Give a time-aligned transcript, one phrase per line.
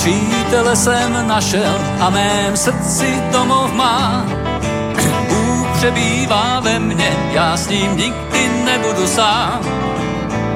[0.00, 4.24] Přítele jsem našel a mém srdci domov má.
[5.28, 9.60] Bůh přebývá ve mně, já s ním nikdy nebudu sám.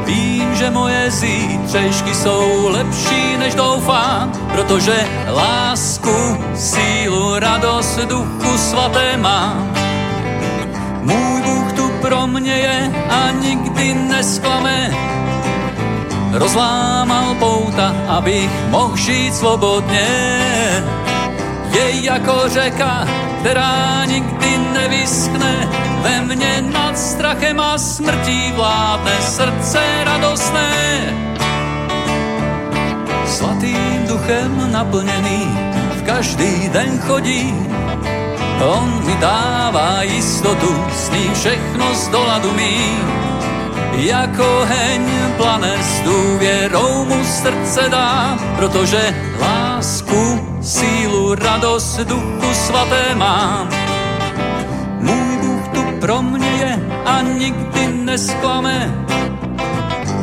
[0.04, 9.74] Vím, že moje zítřešky jsou lepší, než doufám, protože lásku, sílu, radost duchu svaté mám.
[11.00, 14.90] Můj Bůh tu pro mě je a nikdy nesklame.
[16.34, 20.08] Rozlámal pouta, abych mohl žít svobodně.
[21.70, 23.06] Je jako řeka,
[23.40, 25.68] která nikdy nevyskne,
[26.02, 30.70] ve mně nad strachem a smrtí vládne srdce radostné.
[33.26, 35.58] Svatým duchem naplněný
[35.98, 37.54] v každý den chodí,
[38.64, 42.98] on mi dává jistotu, s ním všechno z doladu mý.
[43.96, 45.02] Jako heň
[45.36, 53.68] plane s důvěrou mu srdce dá, protože lásku, sílu, radost duchu svaté mám.
[54.98, 59.06] Můj Bůh tu pro mě je a nikdy nesklame.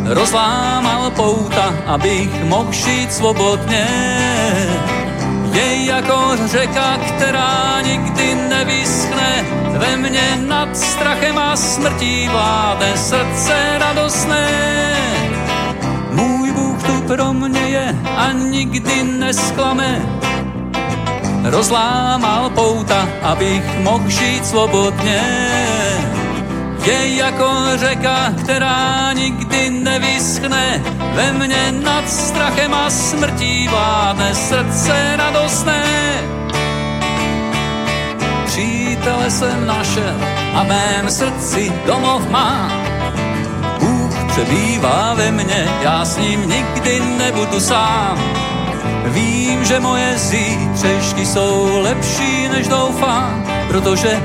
[0.05, 3.87] Rozlámal pouta, abych mohl žít svobodně.
[5.53, 9.45] Je jako řeka, která nikdy nevyschne,
[9.77, 14.47] ve mně nad strachem a smrtí vládne srdce radostné.
[16.11, 20.01] Můj Bůh tu pro mě je a nikdy nesklame.
[21.43, 25.21] Rozlámal pouta, abych mohl žít svobodně.
[26.85, 35.83] Je jako řeka, která nikdy nevyschne, ve mně nad strachem a smrtí vládne srdce radostné.
[38.45, 40.15] Přítele jsem našel
[40.53, 42.71] a mém srdci domov má.
[43.79, 48.19] Bůh přebývá ve mně, já s ním nikdy nebudu sám.
[49.05, 54.21] Vím, že moje zítřešky jsou lepší, než doufám, protože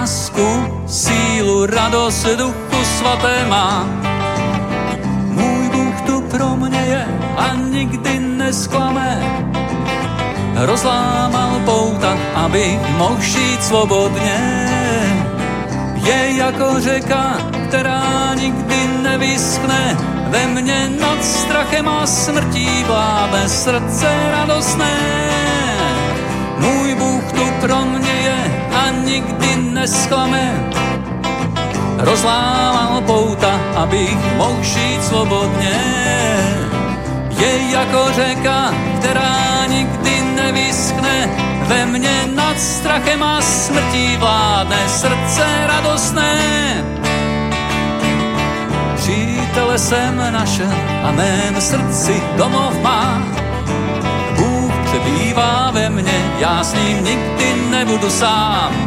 [0.00, 0.48] lásku,
[0.86, 4.00] sílu, radost duchu svaté mám.
[5.28, 7.04] Můj Bůh tu pro mě je
[7.36, 9.20] a nikdy nesklame.
[10.56, 14.40] Rozlámal pouta, abych mohl žít svobodně.
[15.94, 17.36] Je jako řeka,
[17.68, 19.96] která nikdy nevyschne,
[20.28, 24.96] ve mně nad strachem a smrtí vládne srdce radostné.
[26.58, 30.72] Můj Bůh tu pro mě je nikdy nesklame.
[31.98, 35.80] Rozlámal pouta, abych mohl žít svobodně.
[37.38, 41.28] Je jako řeka, která nikdy nevyschne,
[41.66, 46.34] ve mně nad strachem a smrtí vládne srdce radostné.
[48.96, 50.74] Přítele jsem našel
[51.04, 53.22] a mém srdci domov má.
[55.72, 58.86] Ve mně, já s ním nikdy nebudu sám.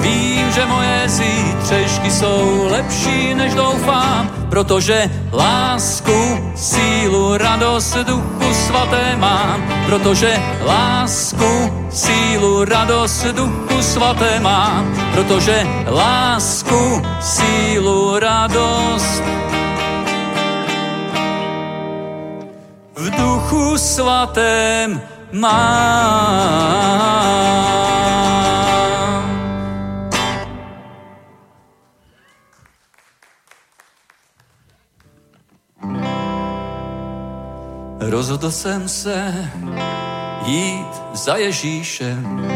[0.00, 9.64] Vím, že moje zítřešky jsou lepší, než doufám, protože lásku, sílu, radost duchu svaté mám,
[9.86, 19.22] protože lásku, sílu, radost duchu svaté mám, protože lásku, sílu, radost
[22.96, 27.24] v duchu svatém mám.
[38.00, 39.50] Rozhodl jsem se
[40.46, 42.46] jít za Ježíšem.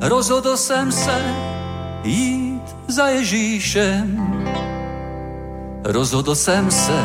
[0.00, 1.34] Rozhodl jsem se
[2.04, 4.28] jít za Ježíšem.
[5.84, 7.04] Rozhodl jsem se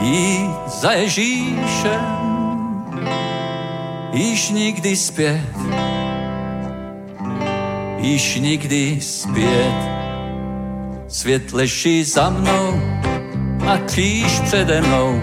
[0.00, 2.19] jít za Ježíšem.
[4.12, 5.56] Již nikdy zpět,
[7.98, 9.74] již nikdy zpět.
[11.08, 12.80] Svět leží za mnou
[13.66, 15.20] a kříž přede mnou.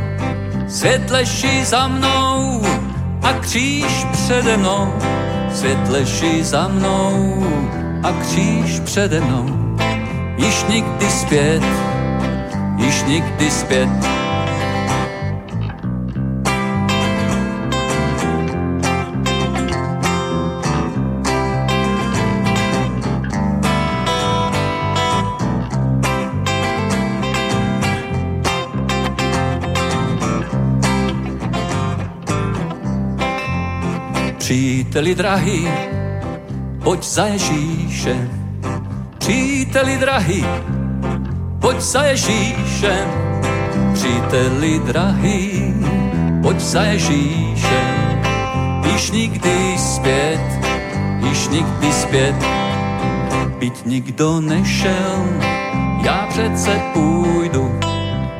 [0.67, 2.61] Svět leží za mnou
[3.21, 4.93] a kříž přede mnou.
[5.53, 7.45] Svět leží za mnou
[8.03, 9.77] a kříž přede mnou.
[10.37, 11.63] Již nikdy zpět,
[12.77, 14.26] již nikdy zpět.
[34.97, 35.67] Příteli drahý,
[36.83, 38.29] pojď za Ježíšem.
[39.17, 40.45] Příteli drahý,
[41.59, 43.07] pojď za Ježíšem.
[43.93, 45.73] Příteli drahý,
[46.41, 48.21] pojď za Ježíšem,
[48.91, 50.41] již nikdy zpět,
[51.19, 52.35] již nikdy zpět,
[53.59, 55.25] byť nikdo nešel,
[56.03, 57.79] já přece půjdu,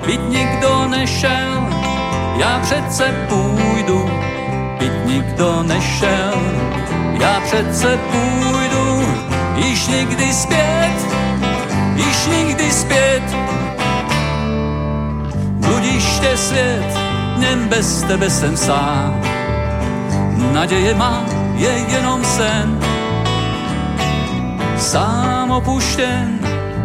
[0.06, 1.68] byť nikdo nešel,
[2.38, 4.07] já přece půjdu,
[5.08, 6.34] nikdo nešel,
[7.20, 9.02] já přece půjdu,
[9.56, 10.98] již nikdy zpět,
[11.96, 13.24] již nikdy zpět.
[15.50, 16.98] Bludiště svět,
[17.38, 19.22] něm bez tebe jsem sám,
[20.54, 21.24] naděje má
[21.56, 22.80] je jenom sen.
[24.78, 26.40] Sám opuštěn,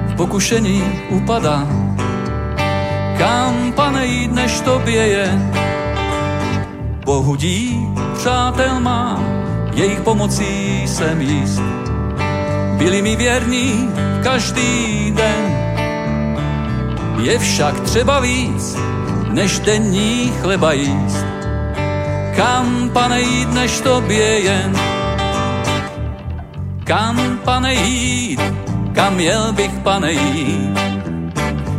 [0.07, 1.67] v pokušení upadá,
[3.19, 5.53] kam pane jít, než tobě je.
[7.05, 9.25] Bohu dí, přátel mám,
[9.75, 11.63] jejich pomocí jsem jíst.
[12.77, 13.91] Byli mi věrní
[14.23, 15.63] každý den,
[17.23, 18.77] je však třeba víc,
[19.31, 21.27] než denní chleba jíst.
[22.37, 24.73] Kam, pane, jít, než tobě jen?
[26.85, 28.41] Kam, pane, jít,
[28.95, 30.79] kam jel bych, pane, jít?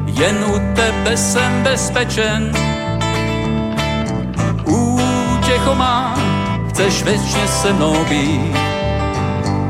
[0.05, 2.72] Jen u tebe jsem bezpečen.
[5.75, 6.15] Má,
[6.69, 8.57] chceš věčně se mnou být.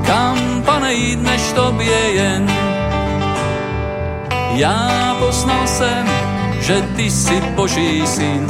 [0.06, 2.52] Kam, pane, jít, než tobě jen?
[4.54, 6.08] Já poznal jsem,
[6.62, 8.48] že ty jsi boží syn,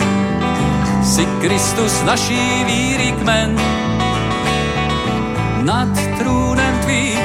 [1.03, 3.61] jsi Kristus naší víry kmen.
[5.63, 7.19] Nad trůnem tvým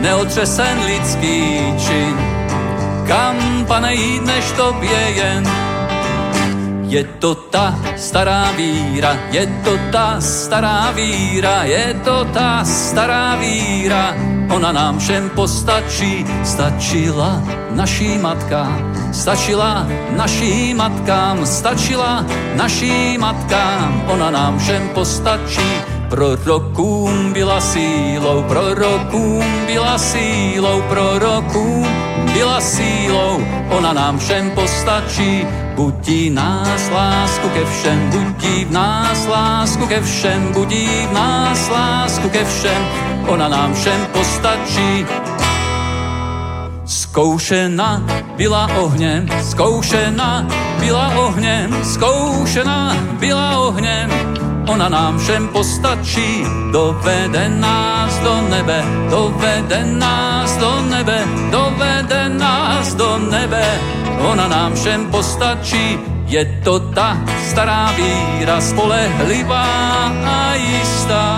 [0.00, 2.16] neotřesen lidský čin,
[3.06, 5.71] kam, pane, jít než tobě jen.
[6.92, 14.12] Je to ta stará víra, je to ta stará víra, je to ta stará víra,
[14.52, 17.40] ona nám všem postačí, stačila
[17.72, 18.68] naší matka,
[19.12, 22.26] stačila naším matkám, stačila
[22.60, 25.70] naším matkám, ona nám všem postačí,
[26.12, 31.88] prorokům byla sílou, prorokům byla sílou, prorokům
[32.32, 33.40] byla sílou,
[33.70, 40.52] ona nám všem postačí, budí nás lásku ke všem, budí v nás lásku ke všem,
[40.52, 42.82] budí v nás lásku ke všem,
[43.26, 45.06] ona nám všem postačí.
[46.84, 48.02] Zkoušena
[48.36, 50.46] byla ohněm, zkoušena
[50.80, 54.10] byla ohněm, zkoušena byla ohněm,
[54.68, 63.18] ona nám všem postačí, dovede nás do nebe, dovede nás do nebe, dovede nás do
[63.18, 63.64] nebe,
[64.22, 67.18] ona nám všem postačí, je to ta
[67.50, 69.66] stará víra, spolehlivá
[70.24, 71.28] a jistá.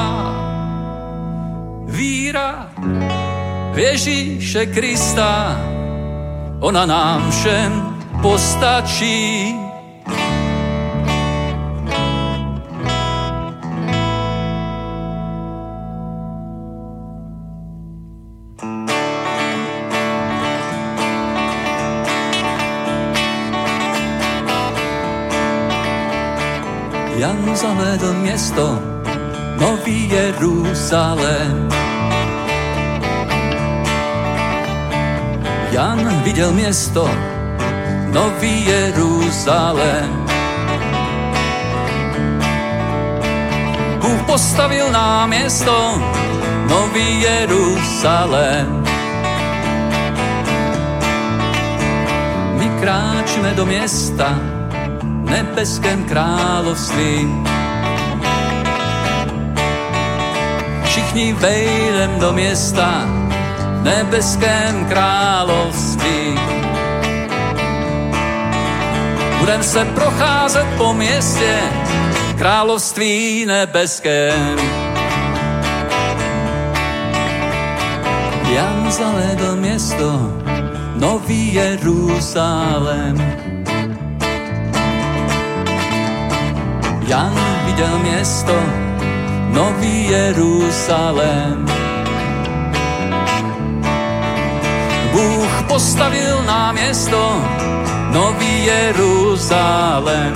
[1.87, 2.71] Víra
[3.73, 5.61] v Ježíše Krista,
[6.61, 7.73] ona nám všem
[8.23, 9.64] postačí.
[27.25, 28.79] Jan zavedl město,
[29.61, 31.69] nový Jeruzalém.
[35.71, 37.11] Jan viděl město,
[38.13, 40.27] nový Jeruzalém.
[44.01, 46.03] Bůh postavil nám město,
[46.69, 48.85] nový Jeruzalém.
[52.59, 54.39] My kráčíme do města,
[55.35, 57.29] nebeském království.
[60.85, 63.03] Všichni vejdem do města
[63.81, 66.39] v nebeském království.
[69.39, 71.55] Budem se procházet po městě
[72.39, 74.59] království nebeském.
[78.55, 80.33] Jan zaledl město,
[80.97, 83.45] nový Jeruzalém.
[87.07, 87.35] Jan
[87.65, 88.63] viděl město,
[89.53, 91.67] nový Jeruzalém.
[95.13, 97.45] Bůh postavil na město,
[98.11, 100.35] nový Jeruzalém.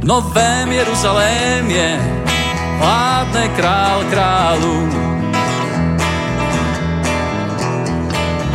[0.00, 2.00] V novém Jeruzalémě
[2.78, 4.88] vládne král králů.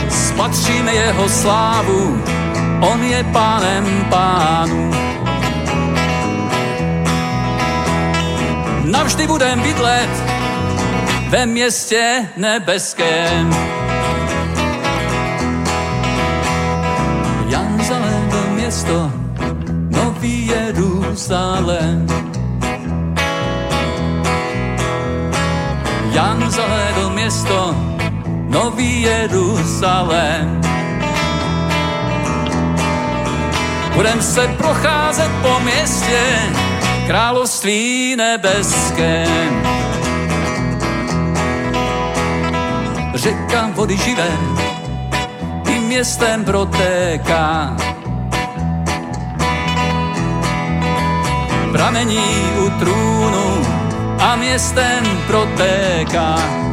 [0.09, 2.21] Spatříme jeho slávu,
[2.81, 4.91] on je pánem pánů.
[8.83, 10.09] Navždy budem bydlet
[11.29, 13.55] ve městě nebeském.
[17.47, 19.11] Jan zalédl město,
[19.89, 22.07] Nový Jeruzalém.
[26.11, 27.75] Jan zahlédl město,
[28.49, 30.66] Nový Jeruzalém.
[33.97, 36.21] Budem se procházet po městě,
[37.07, 39.63] království nebeském.
[43.15, 44.37] Řeka vody živé,
[45.65, 47.77] tím městem protéká.
[51.71, 52.29] Pramení
[52.65, 53.65] u trůnu
[54.19, 56.66] a městem protéká.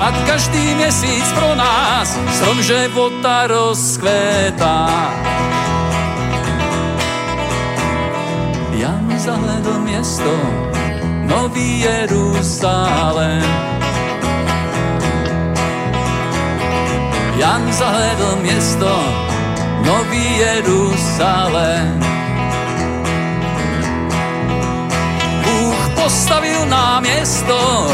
[0.00, 4.88] A každý měsíc pro nás strom života rozkvétá.
[8.70, 10.34] Jan zahledl město,
[11.26, 13.42] Nový Jeruzalém.
[17.36, 19.02] Jan zahledl město,
[19.82, 22.00] Nový Jeruzalém.
[25.44, 27.90] Bůh postavil nám město,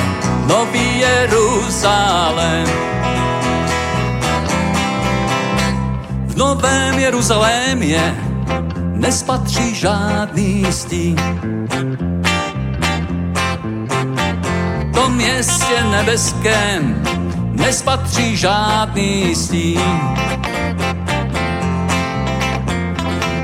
[0.46, 2.66] Nový Jeruzalém.
[6.26, 8.16] V Novém Jeruzalémě
[8.92, 11.16] nespatří žádný stín.
[14.94, 17.02] To městě nebeském
[17.50, 19.80] nespatří žádný stín.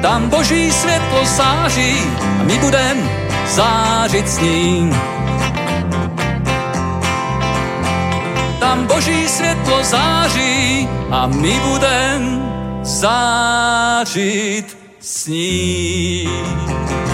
[0.03, 1.97] Tam boží světlo září
[2.41, 3.11] a my budem
[3.47, 4.95] zářit s ním.
[8.71, 12.43] Tam boží světlo září a my budem
[12.83, 17.10] zářit s ním.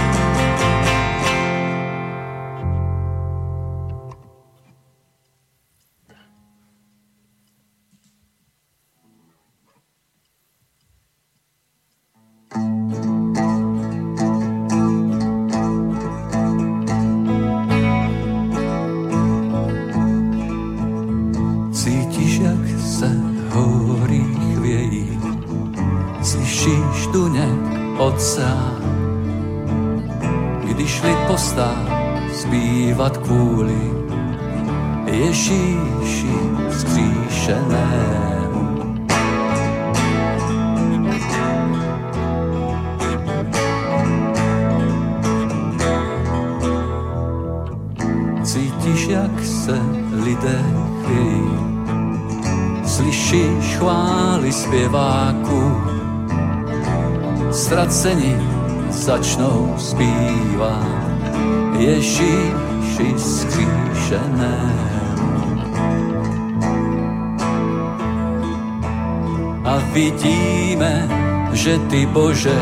[69.97, 71.09] Vidíme,
[71.53, 72.61] že ty Bože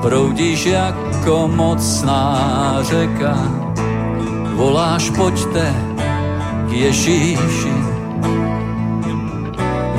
[0.00, 2.32] proudíš jako mocná
[2.80, 3.36] řeka.
[4.56, 5.74] Voláš, pojďte
[6.68, 7.76] k Ježíši,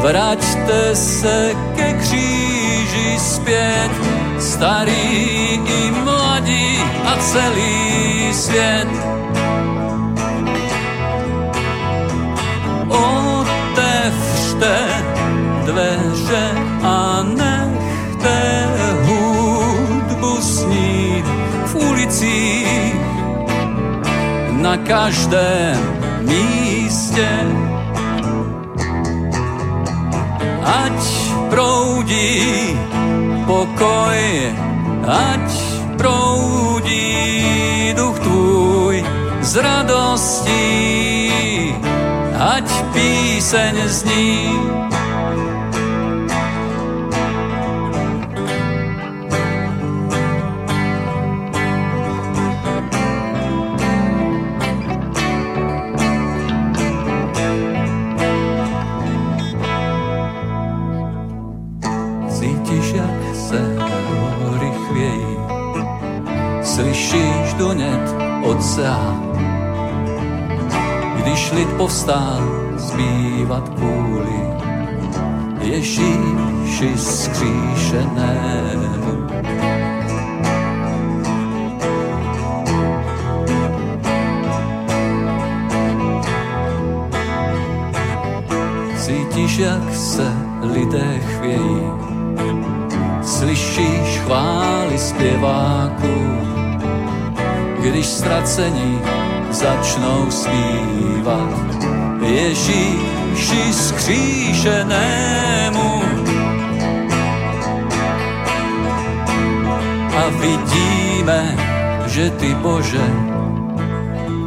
[0.02, 3.92] vraťte se ke kříži zpět,
[4.40, 8.90] starý i mladí a celý svět.
[12.90, 14.76] Otevřte
[16.32, 16.52] dveře
[16.84, 18.68] a nechte
[19.04, 21.26] hudbu snít
[21.66, 22.96] v ulicích
[24.52, 25.78] na každém
[26.22, 27.30] místě.
[30.64, 31.00] Ať
[31.50, 32.80] proudí
[33.46, 34.20] pokoj,
[35.08, 35.52] ať
[35.98, 39.06] proudí duch tvůj
[39.42, 41.32] z radostí,
[42.40, 44.91] ať píseň zní.
[68.62, 69.18] Oceán.
[71.18, 72.42] Když lid povstál
[72.78, 74.42] zpívat kvůli
[75.62, 78.22] Ježíši skříšenému.
[88.98, 91.82] Cítíš, jak se lidé chvějí,
[93.22, 96.42] slyšíš chvály zpěváků,
[97.82, 99.02] když ztracení
[99.50, 101.50] začnou zpívat.
[102.22, 105.22] Ježíši skříšenému
[110.18, 111.58] a vidíme,
[112.06, 113.10] že ty Bože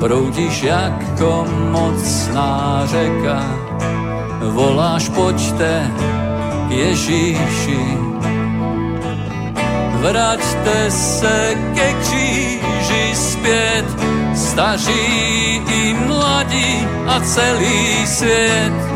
[0.01, 3.43] proudíš jako mocná řeka.
[4.41, 5.91] Voláš, pojďte
[6.69, 7.99] k Ježíši,
[10.01, 12.74] vraťte se ke kříži
[13.15, 13.85] zpět,
[14.35, 18.94] staří i mladí a celý svět.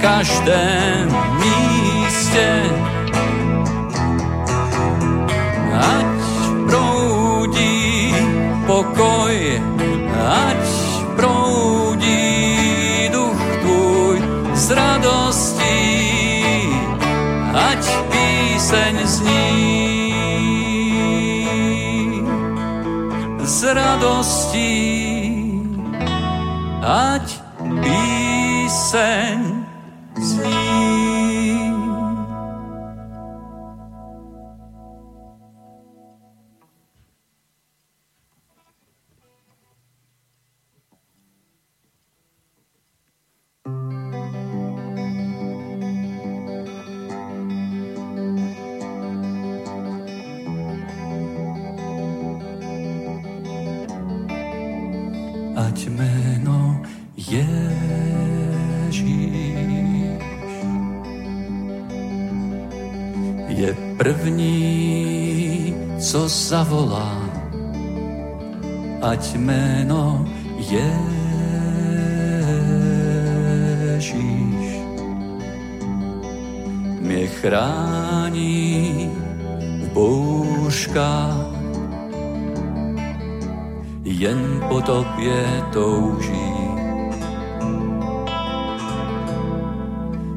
[0.00, 2.67] Každém místě.
[66.28, 67.18] Zavolá,
[69.02, 70.24] ať jméno
[70.56, 70.98] Ježíš.
[77.00, 79.10] Mě chrání
[79.82, 81.37] v bouřkách,
[84.18, 86.52] jen po tobě touží.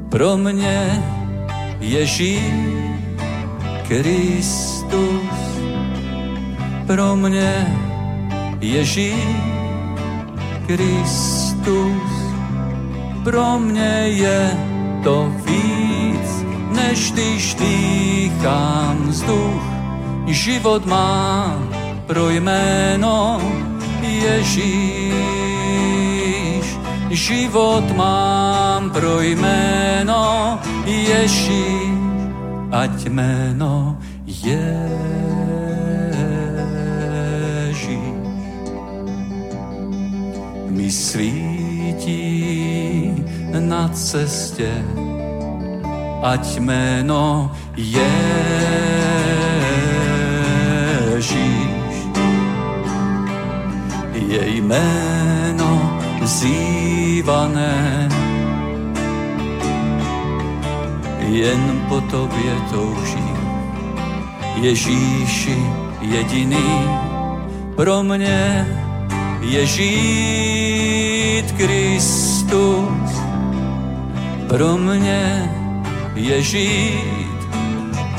[0.10, 1.04] Pro mě
[1.80, 2.42] Ježíš
[3.88, 5.42] Kristus
[6.92, 7.78] pro mě
[8.62, 9.16] Ježíš
[10.68, 12.12] Kristus.
[13.24, 14.58] Pro mě je
[15.04, 19.64] to víc, než když dýchám vzduch.
[20.28, 21.56] Život má
[22.08, 23.42] pro jméno
[24.22, 24.62] Ježíš.
[27.10, 31.92] Život mám pro jméno Ježíš,
[32.72, 35.02] ať jméno je.
[40.92, 42.16] svítí
[43.60, 44.72] na cestě,
[46.24, 49.01] ať jméno Ježíš
[54.72, 58.10] jméno zývané,
[61.20, 63.38] jen po tobě toužím.
[64.56, 65.58] Ježíši
[66.02, 66.88] jediný
[67.76, 68.68] pro mě
[69.42, 73.12] je žít Kristus.
[74.48, 75.52] Pro mě
[76.16, 77.42] je žít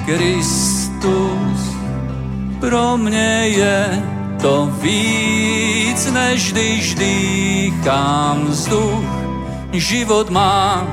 [0.05, 1.77] Kristus.
[2.61, 4.03] Pro mě je
[4.43, 9.05] to víc, než když dýchám vzduch.
[9.73, 10.87] Život má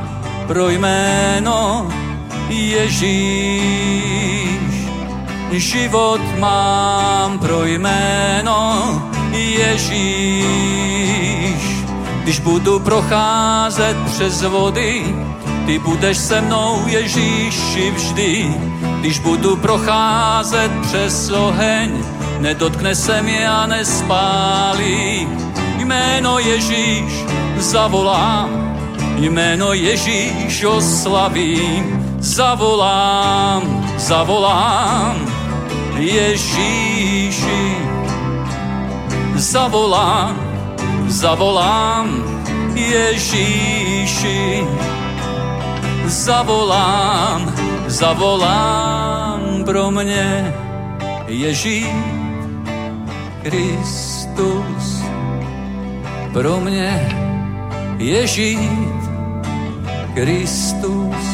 [0.48, 1.90] pro jméno
[2.50, 3.70] Ježíš.
[5.52, 10.50] Život mám pro jméno Ježíš.
[12.24, 15.16] Když budu procházet přes vody,
[15.66, 18.54] ty budeš se mnou, Ježíši, vždy.
[19.00, 21.92] Když budu procházet přes oheň,
[22.40, 25.28] nedotkne se mě a nespálí.
[25.78, 27.26] Jméno Ježíš
[27.58, 28.50] zavolám,
[29.18, 32.00] jméno Ježíš oslavím.
[32.20, 35.16] Zavolám, zavolám,
[35.98, 37.90] Ježíši
[39.40, 40.36] zavolám,
[41.08, 42.08] zavolám
[42.76, 44.68] Ježíši.
[46.06, 47.54] zavolám,
[47.88, 50.54] zavolám pro mě
[51.28, 52.19] Ježíš
[53.44, 55.04] Kristus.
[56.34, 57.10] Pro mě
[57.98, 58.60] Ježíš
[60.14, 61.26] Kristus.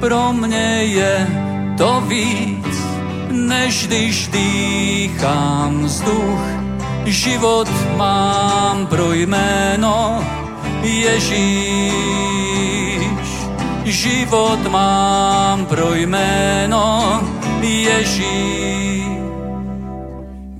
[0.00, 1.26] Pro mě je
[1.78, 2.76] to víc,
[3.30, 6.40] než když dýchám vzduch.
[7.06, 10.24] Život mám pro jméno
[10.82, 11.90] Ježíš.
[13.84, 17.20] Život mám pro jméno
[17.60, 18.89] Ježíš.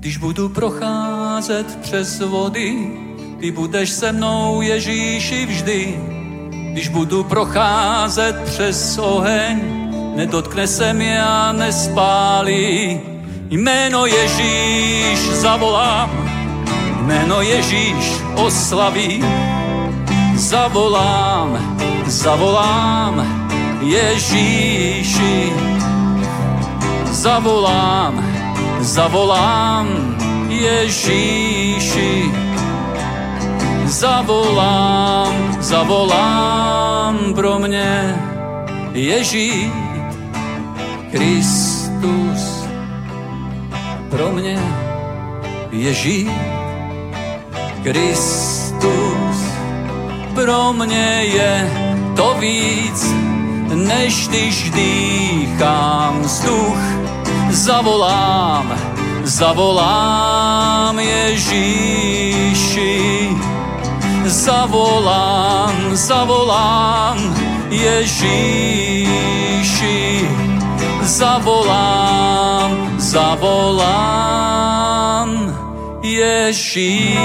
[0.01, 2.91] Když budu procházet přes vody,
[3.41, 6.01] ty budeš se mnou Ježíši vždy.
[6.73, 9.61] Když budu procházet přes oheň,
[10.17, 13.01] nedotkne se mě a nespálí.
[13.51, 16.11] Jméno Ježíš zavolám,
[17.03, 19.25] jméno Ježíš oslaví.
[20.35, 23.27] Zavolám, zavolám
[23.83, 25.53] Ježíši.
[27.11, 28.30] Zavolám,
[28.81, 29.87] zavolám
[30.49, 32.33] Ježíši.
[33.85, 38.17] Zavolám, zavolám pro mě
[38.93, 39.71] Ježíš
[41.11, 42.67] Kristus.
[44.11, 44.59] Pro mě
[45.71, 46.29] Ježíš
[47.83, 49.37] Kristus.
[50.35, 51.71] Pro mě je
[52.17, 53.15] to víc,
[53.75, 57.10] než když dýchám vzduch.
[57.51, 58.79] Zavolám,
[59.25, 63.01] zavolám Ježíši.
[64.25, 67.37] Zavolám, zavolám
[67.71, 69.11] Ježíši.
[71.03, 74.51] Zavolám, zavolám
[76.03, 77.21] Ježíši.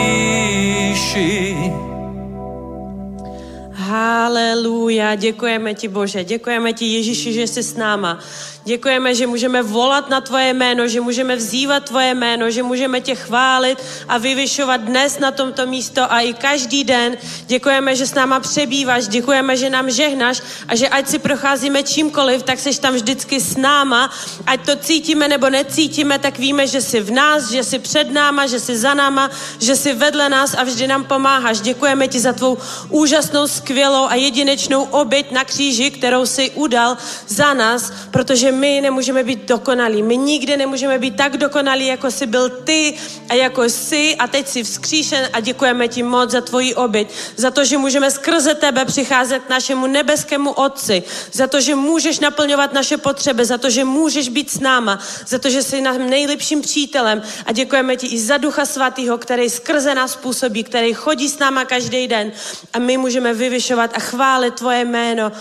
[3.74, 8.20] Haleluja, děkujeme ti Bože, děkujeme ti Ježíši, že jsi s náma.
[8.67, 13.15] Děkujeme, že můžeme volat na tvoje jméno, že můžeme vzývat tvoje jméno, že můžeme tě
[13.15, 17.17] chválit a vyvyšovat dnes na tomto místo a i každý den.
[17.47, 22.43] Děkujeme, že s náma přebýváš, děkujeme, že nám žehnáš a že ať si procházíme čímkoliv,
[22.43, 24.10] tak seš tam vždycky s náma.
[24.45, 28.47] Ať to cítíme nebo necítíme, tak víme, že jsi v nás, že jsi před náma,
[28.47, 31.62] že jsi za náma, že jsi vedle nás a vždy nám pomáháš.
[31.62, 32.58] Děkujeme ti za tvou
[32.89, 36.97] úžasnou, skvělou a jedinečnou oběť na kříži, kterou jsi udal
[37.28, 40.04] za nás, protože my nemůžeme být dokonalí.
[40.04, 42.94] My nikdy nemůžeme být tak dokonalí, jako jsi byl ty
[43.30, 44.15] a jako jsi.
[44.20, 48.12] A teď jsi vzkříšen a děkujeme ti moc za tvoji oběť, za to, že můžeme
[48.12, 53.58] skrze tebe přicházet k našemu nebeskému Otci, za to, že můžeš naplňovat naše potřeby, za
[53.58, 57.22] to, že můžeš být s náma, za to, že jsi naším nejlepším přítelem.
[57.46, 61.65] A děkujeme ti i za Ducha Svatého, který skrze nás působí, který chodí s náma
[61.65, 62.32] každý den.
[62.74, 65.32] A my můžeme vyvyšovat a chválit tvoje jméno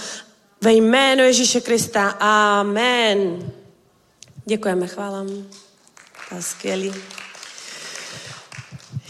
[0.65, 2.09] ve jménu Ježíše Krista.
[2.21, 3.53] Amen.
[4.45, 5.27] Děkujeme, chválám.
[6.29, 6.95] To je skvělý.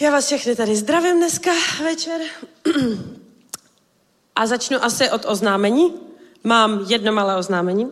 [0.00, 1.50] Já vás všechny tady zdravím dneska
[1.84, 2.20] večer.
[4.36, 5.94] A začnu asi od oznámení.
[6.44, 7.90] Mám jedno malé oznámení.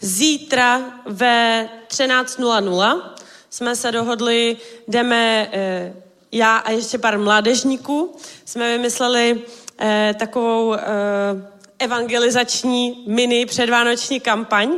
[0.00, 3.02] Zítra ve 13.00
[3.50, 4.56] jsme se dohodli,
[4.88, 5.94] jdeme eh,
[6.32, 9.42] já a ještě pár mládežníků, jsme vymysleli
[9.78, 14.70] eh, takovou eh, evangelizační mini předvánoční kampaň.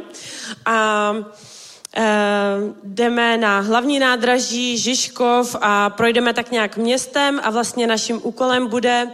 [0.67, 1.15] A
[1.97, 2.05] e,
[2.85, 9.11] jdeme na hlavní nádraží Žižkov a projdeme tak nějak městem a vlastně naším úkolem bude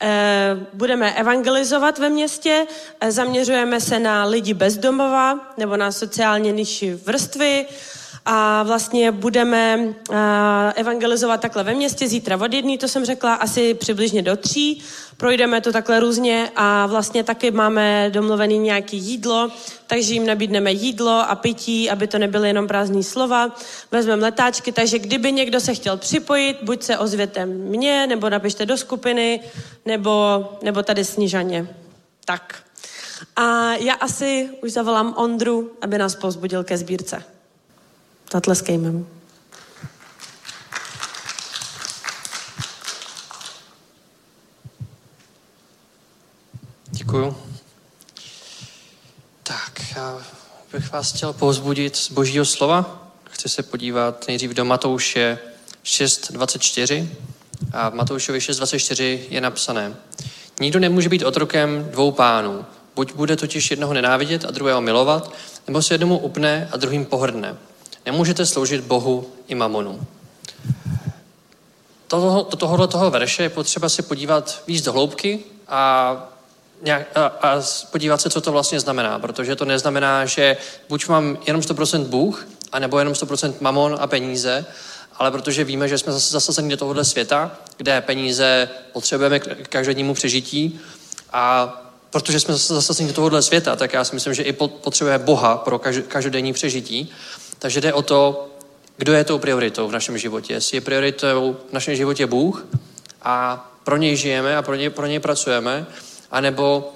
[0.00, 2.66] e, budeme evangelizovat ve městě,
[3.00, 7.66] e, zaměřujeme se na lidi bezdomova nebo na sociálně nižší vrstvy,
[8.30, 9.94] a vlastně budeme
[10.74, 14.82] evangelizovat takhle ve městě zítra od jedný, to jsem řekla, asi přibližně do tří.
[15.16, 19.50] Projdeme to takhle různě a vlastně taky máme domluvený nějaký jídlo,
[19.86, 23.56] takže jim nabídneme jídlo a pití, aby to nebyly jenom prázdné slova.
[23.90, 28.76] Vezmeme letáčky, takže kdyby někdo se chtěl připojit, buď se ozvěte mě, nebo napište do
[28.76, 29.40] skupiny,
[29.86, 31.68] nebo, nebo tady snižaně.
[32.24, 32.54] Tak.
[33.36, 37.37] A já asi už zavolám Ondru, aby nás pozbudil ke sbírce.
[38.32, 39.06] Zatleskejme mu.
[46.90, 47.36] Děkuju.
[49.42, 50.18] Tak, já
[50.72, 53.10] bych vás chtěl povzbudit z božího slova.
[53.30, 55.38] Chci se podívat nejdřív do Matouše
[55.84, 57.08] 6.24
[57.72, 59.96] a v Matoušovi 6.24 je napsané
[60.60, 62.64] Nikdo nemůže být otrokem dvou pánů.
[62.94, 65.32] Buď bude totiž jednoho nenávidět a druhého milovat,
[65.66, 67.56] nebo se jednomu upne a druhým pohrdne.
[68.08, 70.00] Nemůžete sloužit Bohu i mamonu.
[72.10, 76.16] Do tohohle toho verše je potřeba se podívat víc do hloubky a
[76.82, 80.56] nějak, a, a podívat se, co to vlastně znamená, protože to neznamená, že
[80.88, 84.66] buď mám jenom 100% Bůh, anebo jenom 100% mamon a peníze,
[85.16, 90.14] ale protože víme, že jsme zase zasazeni do tohohle světa, kde peníze potřebujeme k každodennímu
[90.14, 90.80] přežití
[91.32, 91.74] a
[92.10, 95.56] protože jsme zase zasazeni do tohohle světa, tak já si myslím, že i potřebujeme Boha
[95.56, 97.12] pro každodenní přežití.
[97.58, 98.48] Takže jde o to,
[98.96, 100.52] kdo je tou prioritou v našem životě.
[100.52, 102.66] Jestli je prioritou v našem životě Bůh
[103.22, 105.86] a pro něj žijeme a pro něj, pro něj pracujeme,
[106.30, 106.92] anebo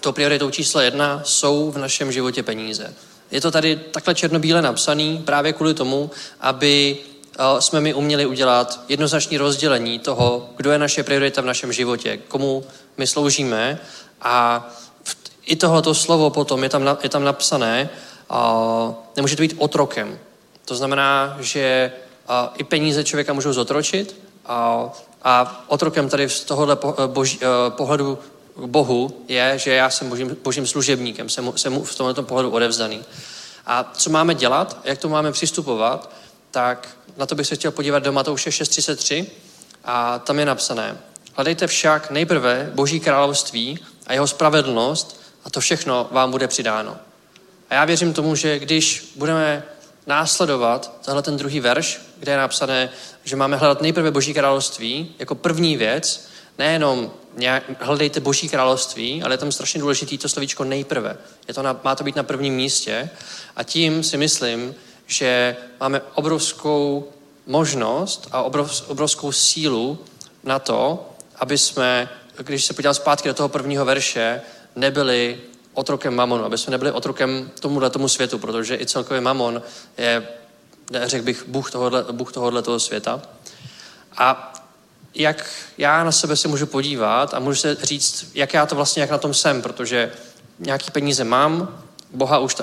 [0.00, 2.94] tou prioritou číslo jedna jsou v našem životě peníze.
[3.30, 6.96] Je to tady takhle černobíle napsaný právě kvůli tomu, aby
[7.38, 12.16] eh, jsme mi uměli udělat jednoznačné rozdělení toho, kdo je naše priorita v našem životě,
[12.28, 12.64] komu
[12.96, 13.78] my sloužíme
[14.22, 14.68] a
[15.46, 17.90] i tohoto slovo potom je tam, je tam napsané,
[18.30, 20.18] a nemůžete být otrokem.
[20.64, 21.92] To znamená, že
[22.56, 24.16] i peníze člověka můžou zotročit
[24.46, 24.88] a,
[25.22, 28.18] a otrokem tady z tohohle po, eh, boží, eh, pohledu
[28.56, 33.04] k Bohu je, že já jsem božím, božím služebníkem, jsem, jsem v tomto pohledu odevzdaný.
[33.66, 36.10] A co máme dělat, jak to máme přistupovat,
[36.50, 39.26] tak na to bych se chtěl podívat do Matouše 6.33
[39.84, 40.98] a tam je napsané,
[41.34, 46.96] hledejte však nejprve Boží království a jeho spravedlnost a to všechno vám bude přidáno.
[47.70, 49.62] A já věřím tomu, že když budeme
[50.06, 52.90] následovat tenhle ten druhý verš, kde je napsané,
[53.24, 56.28] že máme hledat nejprve Boží království jako první věc,
[56.58, 61.16] nejenom nějak, hledejte Boží království, ale je tam strašně důležitý to slovíčko nejprve.
[61.48, 63.10] Je to na, má to být na prvním místě
[63.56, 64.74] a tím si myslím,
[65.06, 67.08] že máme obrovskou
[67.46, 69.98] možnost a obrov, obrovskou sílu
[70.44, 74.42] na to, aby jsme, když se podíváme zpátky do toho prvního verše,
[74.76, 75.40] nebyli
[75.74, 79.62] otrokem mamonu, aby jsme nebyli otrokem tomuhle tomu světu, protože i celkově mamon
[79.98, 80.28] je,
[81.04, 83.22] řekl bych, Bůh tohohle, Bůh tohohle toho světa.
[84.16, 84.52] A
[85.14, 89.00] jak já na sebe si můžu podívat a můžu se říct, jak já to vlastně,
[89.00, 90.12] jak na tom jsem, protože
[90.58, 92.56] nějaký peníze mám, Boha už,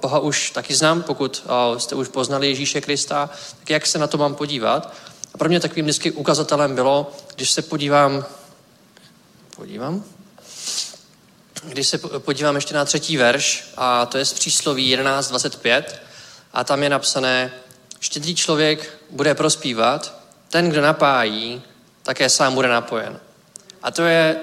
[0.00, 1.46] Boha už taky znám, pokud
[1.78, 4.94] jste už poznali Ježíše Krista, tak jak se na to mám podívat?
[5.34, 8.24] A pro mě takovým vždycky ukazatelem bylo, když se podívám,
[9.56, 10.04] podívám,
[11.68, 15.84] když se podívám ještě na třetí verš, a to je z přísloví 11.25,
[16.52, 17.52] a tam je napsané,
[18.00, 20.14] štědrý člověk bude prospívat,
[20.50, 21.62] ten, kdo napájí,
[22.02, 23.20] také sám bude napojen.
[23.82, 24.36] A to je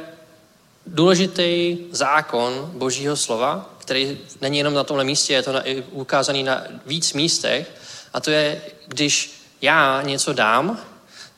[0.88, 6.64] důležitý zákon Božího slova, který není jenom na tomhle místě, je to na, ukázaný na
[6.86, 7.72] víc místech.
[8.14, 10.80] A to je, když já něco dám,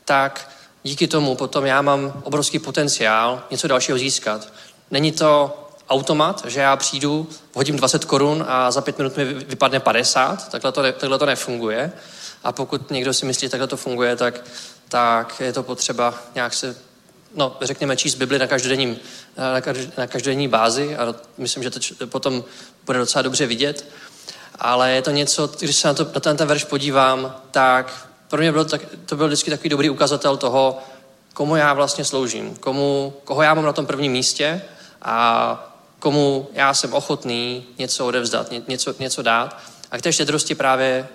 [0.05, 0.51] tak
[0.83, 4.53] díky tomu potom já mám obrovský potenciál něco dalšího získat.
[4.91, 9.79] Není to automat, že já přijdu, hodím 20 korun a za pět minut mi vypadne
[9.79, 11.91] 50, takhle to, takhle to nefunguje.
[12.43, 14.43] A pokud někdo si myslí, že takhle to funguje, tak,
[14.89, 16.75] tak je to potřeba nějak se,
[17.35, 18.97] no, řekněme, číst Bibli na každodenním,
[19.37, 19.61] na,
[19.97, 22.43] na každodenní bázi a myslím, že to potom
[22.85, 23.85] bude docela dobře vidět.
[24.59, 28.39] Ale je to něco, když se na, to, na ten, ten verš podívám, tak pro
[28.39, 30.79] mě bylo tak, to byl vždycky takový dobrý ukazatel toho,
[31.33, 34.61] komu já vlastně sloužím, komu, koho já mám na tom prvním místě
[35.01, 39.57] a komu já jsem ochotný něco odevzdat, něco, něco dát.
[39.91, 41.07] A k té štědrosti právě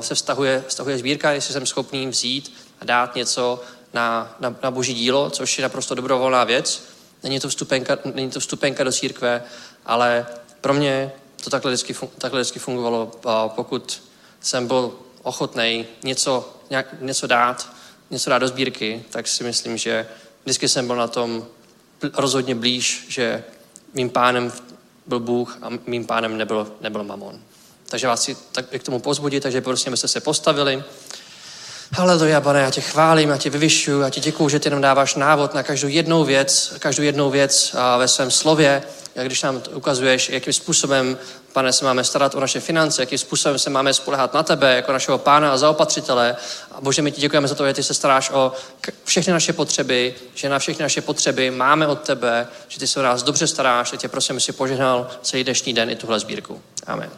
[0.00, 3.62] se vztahuje, vztahuje sbírka, jestli jsem schopný vzít a dát něco
[3.94, 6.82] na, na, na boží dílo, což je naprosto dobrovolná věc.
[7.22, 9.42] Není to vstupenka, není to vstupenka do církve,
[9.86, 10.26] ale
[10.60, 11.12] pro mě
[11.44, 13.12] to takhle vždycky, takhle vždycky fungovalo.
[13.48, 14.02] Pokud
[14.40, 16.54] jsem byl ochotný něco,
[17.00, 17.68] něco dát,
[18.10, 20.06] něco dát do sbírky, tak si myslím, že
[20.44, 21.46] vždycky jsem byl na tom
[22.14, 23.44] rozhodně blíž, že
[23.94, 24.52] mým pánem
[25.06, 27.38] byl Bůh a mým pánem nebyl, nebyl mamon.
[27.88, 30.84] Takže vás chci tak k tomu pozbudit, takže prosím, abyste se postavili.
[31.92, 35.14] Haleluja, pane, já tě chválím, já tě vyvyšuju, já ti děkuju, že ty nám dáváš
[35.14, 38.82] návod na každou jednou věc, každou jednou věc ve svém slově,
[39.24, 41.18] když nám ukazuješ, jakým způsobem,
[41.52, 44.92] pane, se máme starat o naše finance, jakým způsobem se máme spolehat na tebe, jako
[44.92, 46.36] našeho pána a zaopatřitele.
[46.72, 48.52] A Bože, my ti děkujeme za to, že ty se staráš o
[49.04, 53.02] všechny naše potřeby, že na všechny naše potřeby máme od tebe, že ty se o
[53.02, 56.60] nás dobře staráš, že tě prosím, si požehnal celý dnešní den i tuhle sbírku.
[56.86, 57.10] Amen.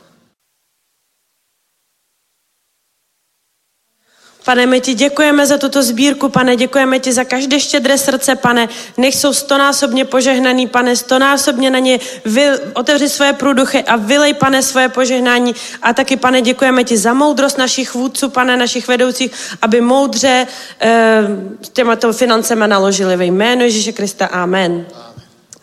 [4.48, 8.68] Pane, my ti děkujeme za tuto sbírku, pane, děkujeme ti za každé štědré srdce, pane.
[8.96, 14.62] Nech jsou stonásobně požehnaný, pane, stonásobně na ně vy, otevři svoje průduchy a vylej, pane,
[14.62, 15.54] svoje požehnání.
[15.82, 19.30] A taky, pane, děkujeme ti za moudrost našich vůdců, pane, našich vedoucích,
[19.62, 20.46] aby moudře
[20.80, 21.22] eh,
[21.62, 24.26] s těmato financemi naložili ve jménu Ježíše Krista.
[24.26, 24.86] Amen.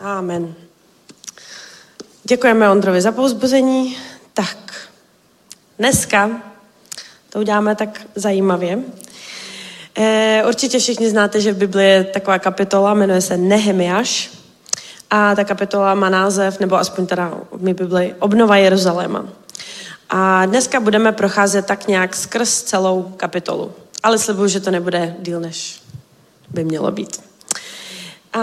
[0.00, 0.18] Amen.
[0.18, 0.54] Amen.
[2.24, 3.98] Děkujeme Ondrovi za pouzbuzení.
[4.34, 4.58] Tak,
[5.78, 6.30] dneska
[7.36, 8.78] to uděláme tak zajímavě.
[9.98, 14.30] E, určitě všichni znáte, že v Biblii je taková kapitola, jmenuje se Nehemiáš.
[15.10, 19.24] A ta kapitola má název, nebo aspoň teda v mé Bibli, Obnova Jeruzaléma.
[20.10, 23.72] A dneska budeme procházet tak nějak skrz celou kapitolu.
[24.02, 25.82] Ale slibuju, že to nebude díl, než
[26.50, 27.20] by mělo být.
[28.32, 28.40] A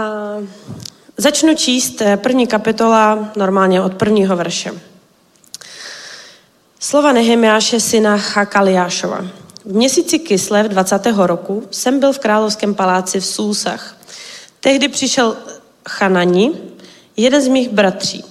[1.18, 4.93] začnu číst eh, první kapitola normálně od prvního verše.
[6.84, 9.26] Slova Nehemiáše syna Chakaliášova.
[9.66, 11.08] V měsíci Kislev 20.
[11.16, 13.98] roku jsem byl v královském paláci v Súsach.
[14.60, 15.38] Tehdy přišel
[15.90, 16.52] Chanani,
[17.18, 18.24] jeden z mých bratří,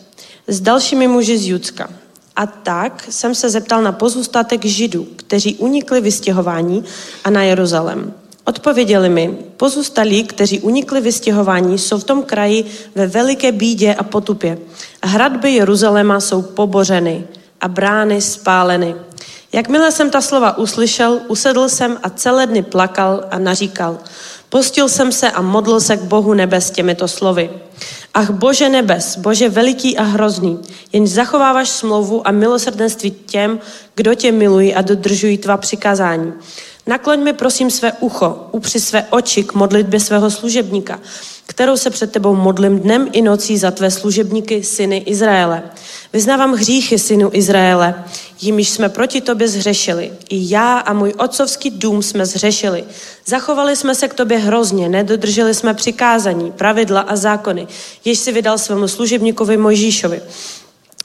[0.47, 1.91] s dalšími muži z Judska.
[2.37, 6.85] A tak jsem se zeptal na pozůstatek židů, kteří unikli vystěhování
[7.25, 8.15] a na Jeruzalém.
[8.45, 14.59] Odpověděli mi, pozůstalí, kteří unikli vystěhování, jsou v tom kraji ve veliké bídě a potupě.
[15.05, 17.25] Hradby Jeruzaléma jsou pobořeny
[17.62, 18.94] a brány spáleny.
[19.53, 23.98] Jakmile jsem ta slova uslyšel, usedl jsem a celé dny plakal a naříkal.
[24.48, 27.51] Postil jsem se a modlil se k Bohu nebes těmito slovy.
[28.14, 30.59] Ach Bože nebes, Bože veliký a hrozný,
[30.92, 33.61] jen zachováváš smlouvu a milosrdenství těm,
[33.94, 36.33] kdo tě milují a dodržují tvá přikázání.
[36.87, 41.01] Nakloň mi prosím své ucho, upři své oči k modlitbě svého služebníka,
[41.53, 45.62] kterou se před tebou modlím dnem i nocí za tvé služebníky, syny Izraele.
[46.12, 48.05] Vyznávám hříchy synu Izraele,
[48.41, 50.12] jimiž jsme proti tobě zhřešili.
[50.29, 52.85] I já a můj otcovský dům jsme zhřešili.
[53.27, 57.69] Zachovali jsme se k tobě hrozně, nedodrželi jsme přikázání, pravidla a zákony,
[58.05, 60.21] jež si vydal svému služebníkovi Mojžíšovi.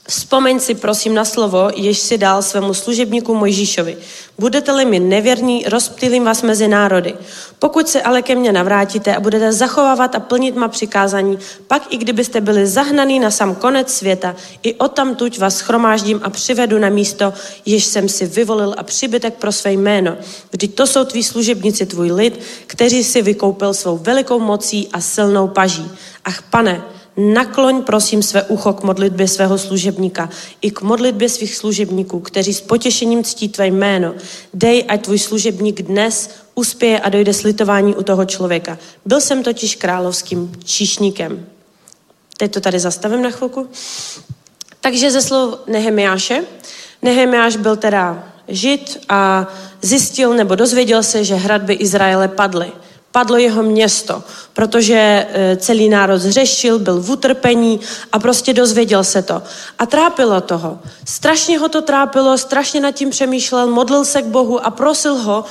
[0.08, 3.96] Vzpomeň si prosím na slovo, jež si dal svému služebníku Mojžíšovi.
[4.38, 7.14] Budete-li mi nevěrní, rozptýlím vás mezi národy.
[7.58, 11.96] Pokud se ale ke mně navrátíte a budete zachovávat a plnit má přikázání, pak i
[11.96, 14.74] kdybyste byli zahnaný na sam konec světa, i
[15.16, 17.32] tuď vás schromáždím a přivedu na místo,
[17.66, 20.16] jež jsem si vyvolil a přibytek pro své jméno.
[20.52, 25.48] Vždyť to jsou tví služebníci, tvůj lid, kteří si vykoupil svou velikou mocí a silnou
[25.48, 25.90] paží.
[26.24, 26.82] Ach pane,
[27.20, 30.28] Nakloň prosím své ucho k modlitbě svého služebníka
[30.60, 34.14] i k modlitbě svých služebníků, kteří s potěšením ctí tvé jméno.
[34.54, 38.78] Dej, ať tvůj služebník dnes uspěje a dojde slitování u toho člověka.
[39.04, 41.46] Byl jsem totiž královským číšníkem.
[42.36, 43.68] Teď to tady zastavím na chvilku.
[44.80, 46.44] Takže ze slov Nehemiáše.
[47.02, 49.48] Nehemiáš byl teda žid a
[49.82, 52.72] zjistil nebo dozvěděl se, že hradby Izraele padly
[53.18, 54.22] padlo jeho město,
[54.54, 57.80] protože e, celý národ zřešil, byl v utrpení
[58.12, 59.42] a prostě dozvěděl se to.
[59.78, 60.78] A trápilo toho.
[61.04, 65.44] Strašně ho to trápilo, strašně nad tím přemýšlel, modlil se k Bohu a prosil ho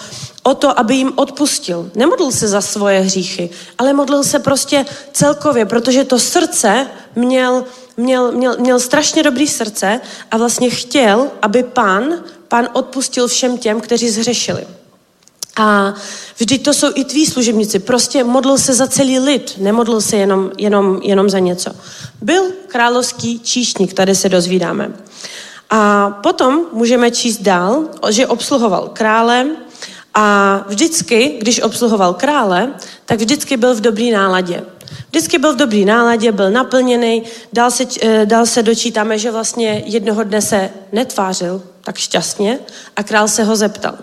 [0.43, 1.91] o to, aby jim odpustil.
[1.95, 7.65] Nemodlil se za svoje hříchy, ale modlil se prostě celkově, protože to srdce měl,
[7.97, 10.01] měl, měl, měl strašně dobrý srdce
[10.31, 12.03] a vlastně chtěl, aby pán,
[12.47, 14.76] pán odpustil všem těm, kteří zřešili.
[15.57, 15.93] A
[16.37, 17.79] vždyť to jsou i tví služebníci.
[17.79, 21.71] Prostě modlil se za celý lid, nemodlil se jenom, jenom, jenom za něco.
[22.21, 24.91] Byl královský číšník, tady se dozvídáme.
[25.69, 29.47] A potom můžeme číst dál, že obsluhoval krále
[30.13, 32.73] a vždycky, když obsluhoval krále,
[33.05, 34.63] tak vždycky byl v dobrý náladě.
[35.09, 39.83] Vždycky byl v dobrý náladě, byl naplněný, dál se, eh, dál se dočítáme, že vlastně
[39.85, 42.59] jednoho dne se netvářil tak šťastně
[42.95, 43.97] a král se ho zeptal.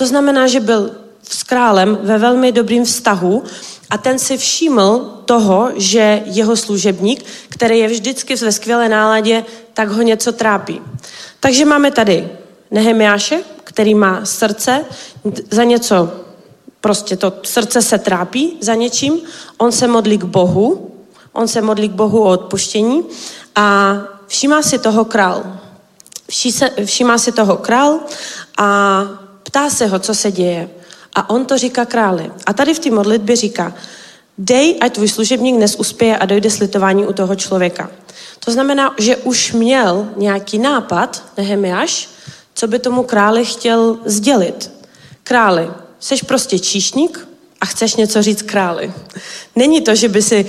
[0.00, 0.90] To znamená, že byl
[1.22, 3.44] s králem ve velmi dobrým vztahu
[3.90, 9.88] a ten si všiml toho, že jeho služebník, který je vždycky ve skvělé náladě, tak
[9.88, 10.80] ho něco trápí.
[11.40, 12.28] Takže máme tady
[12.70, 14.84] Nehemiáše, který má srdce
[15.50, 16.12] za něco,
[16.80, 19.20] prostě to srdce se trápí za něčím,
[19.58, 20.94] on se modlí k Bohu,
[21.32, 23.04] on se modlí k Bohu o odpuštění
[23.56, 25.60] a všímá si toho král.
[26.84, 28.00] Všímá si toho král
[28.58, 29.19] a
[29.50, 30.70] Ptá se ho, co se děje.
[31.14, 32.30] A on to říká králi.
[32.46, 33.74] A tady v té modlitbě říká,
[34.38, 37.90] dej, ať tvůj služebník dnes uspěje a dojde slitování u toho člověka.
[38.44, 42.08] To znamená, že už měl nějaký nápad, Nehemiáš,
[42.54, 44.70] co by tomu králi chtěl sdělit.
[45.22, 45.70] Králi,
[46.00, 47.28] jsi prostě číšník
[47.60, 48.92] a chceš něco říct králi.
[49.56, 50.46] Není to, že by si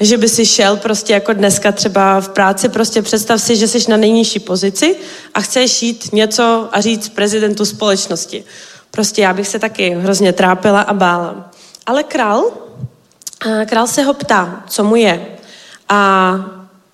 [0.00, 3.90] že by si šel prostě jako dneska třeba v práci, prostě představ si, že jsi
[3.90, 4.96] na nejnižší pozici
[5.34, 8.44] a chceš jít něco a říct prezidentu společnosti.
[8.90, 11.50] Prostě já bych se taky hrozně trápila a bála.
[11.86, 12.44] Ale král,
[13.66, 15.26] král se ho ptá, co mu je.
[15.88, 16.32] A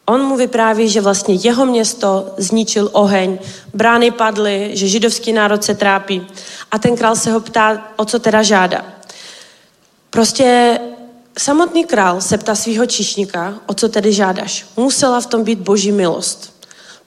[0.07, 3.39] on mu vypráví, že vlastně jeho město zničil oheň,
[3.75, 6.27] brány padly, že židovský národ se trápí.
[6.71, 8.85] A ten král se ho ptá, o co teda žádá.
[10.11, 10.79] Prostě
[11.39, 14.67] Samotný král se ptá svého číšníka, o co tedy žádáš.
[14.77, 16.53] Musela v tom být boží milost,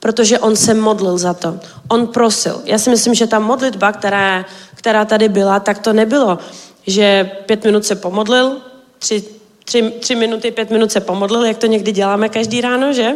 [0.00, 1.60] protože on se modlil za to.
[1.88, 2.62] On prosil.
[2.64, 6.38] Já si myslím, že ta modlitba, která, která tady byla, tak to nebylo,
[6.86, 8.56] že pět minut se pomodlil,
[8.98, 9.24] tři,
[9.64, 13.12] tři, tři minuty, pět minut se pomodlil, jak to někdy děláme každý ráno, že?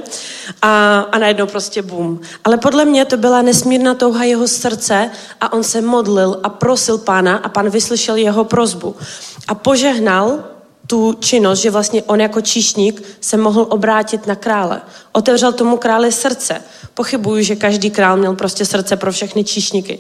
[0.63, 2.21] A, a najednou prostě bum.
[2.45, 5.11] Ale podle mě to byla nesmírná touha jeho srdce
[5.41, 8.97] a on se modlil a prosil pána a pán vyslyšel jeho prozbu.
[9.49, 10.54] A požehnal
[10.87, 14.81] tu činnost, že vlastně on jako číšník se mohl obrátit na krále.
[15.13, 16.63] Otevřel tomu králi srdce.
[16.95, 19.99] Pochybuju, že každý král měl prostě srdce pro všechny číšníky.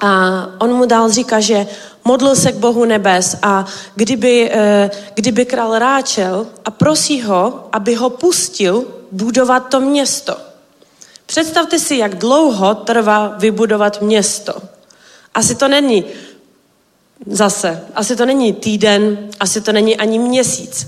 [0.00, 1.66] A on mu dál říká, že
[2.04, 7.94] modlil se k Bohu nebes a kdyby, eh, kdyby král ráčel a prosí ho, aby
[7.94, 10.36] ho pustil budovat to město.
[11.26, 14.54] Představte si, jak dlouho trvá vybudovat město.
[15.34, 16.04] Asi to není
[17.26, 20.86] zase, asi to není týden, asi to není ani měsíc.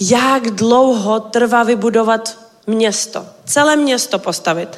[0.00, 3.26] Jak dlouho trvá vybudovat město?
[3.44, 4.68] Celé město postavit.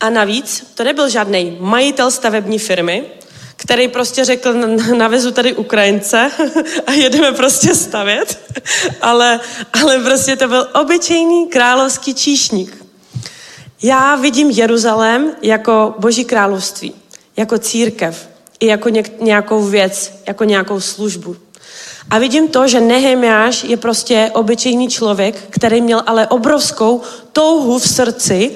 [0.00, 3.04] A navíc to nebyl žádný majitel stavební firmy,
[3.56, 4.54] který prostě řekl,
[4.96, 6.30] navezu tady Ukrajince
[6.86, 8.40] a jedeme prostě stavět,
[9.00, 9.40] ale,
[9.82, 12.84] ale prostě to byl obyčejný královský číšník.
[13.82, 16.94] Já vidím Jeruzalém jako boží království,
[17.36, 18.28] jako církev,
[18.60, 21.36] i jako něk, nějakou věc, jako nějakou službu.
[22.10, 27.02] A vidím to, že Nehemiáš je prostě obyčejný člověk, který měl ale obrovskou
[27.32, 28.50] touhu v srdci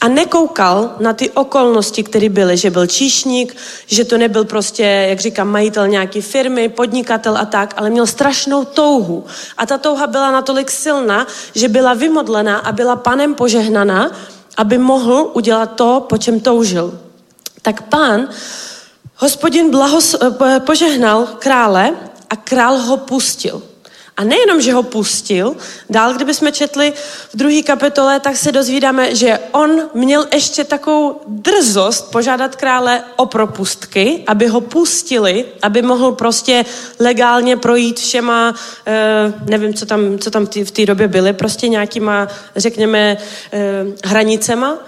[0.00, 5.20] a nekoukal na ty okolnosti, které byly, že byl číšník, že to nebyl prostě, jak
[5.20, 9.24] říkám, majitel nějaké firmy, podnikatel a tak, ale měl strašnou touhu.
[9.58, 14.10] A ta touha byla natolik silná, že byla vymodlená a byla panem požehnaná,
[14.56, 16.98] aby mohl udělat to, po čem toužil.
[17.62, 18.28] Tak pán,
[19.22, 21.94] hospodin blahos, eh, požehnal krále
[22.30, 23.62] a král ho pustil.
[24.16, 25.56] A nejenom, že ho pustil,
[25.90, 26.92] dál, kdybychom četli
[27.32, 33.26] v druhé kapitole, tak se dozvídáme, že on měl ještě takovou drzost požádat krále o
[33.26, 36.64] propustky, aby ho pustili, aby mohl prostě
[36.98, 38.54] legálně projít všema,
[38.86, 43.16] eh, nevím, co tam, co tam v té době byly, prostě nějakýma, řekněme,
[43.52, 44.78] eh, hranicema.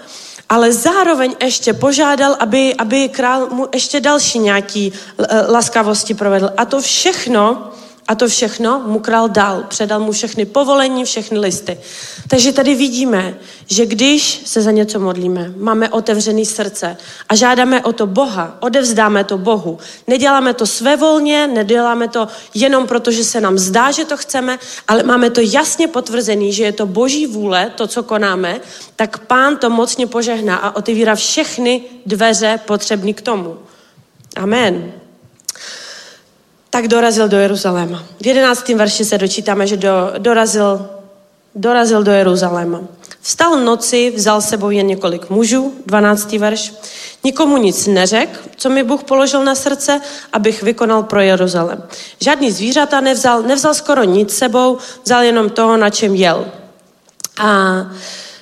[0.49, 6.49] Ale zároveň ještě požádal, aby, aby král mu ještě další nějaký eh, laskavosti provedl.
[6.57, 7.71] A to všechno
[8.07, 9.63] a to všechno mu král dal.
[9.67, 11.77] Předal mu všechny povolení, všechny listy.
[12.27, 13.37] Takže tady vidíme,
[13.67, 16.97] že když se za něco modlíme, máme otevřený srdce
[17.29, 19.77] a žádáme o to Boha, odevzdáme to Bohu.
[20.07, 25.03] Neděláme to svévolně, neděláme to jenom proto, že se nám zdá, že to chceme, ale
[25.03, 28.59] máme to jasně potvrzený, že je to Boží vůle, to, co konáme,
[28.95, 33.57] tak Pán to mocně požehná a otevírá všechny dveře potřebné k tomu.
[34.35, 35.04] Amen
[36.75, 38.03] tak dorazil do Jeruzaléma.
[38.21, 40.89] V jedenáctém verši se dočítáme, že do, dorazil,
[41.55, 42.81] dorazil do Jeruzaléma.
[43.21, 46.31] Vstal noci, vzal sebou jen několik mužů, 12.
[46.31, 46.73] verš.
[47.23, 50.01] Nikomu nic neřekl, co mi Bůh položil na srdce,
[50.33, 51.83] abych vykonal pro Jeruzalém.
[52.21, 56.45] Žádný zvířata nevzal, nevzal skoro nic sebou, vzal jenom toho, na čem jel.
[57.39, 57.75] A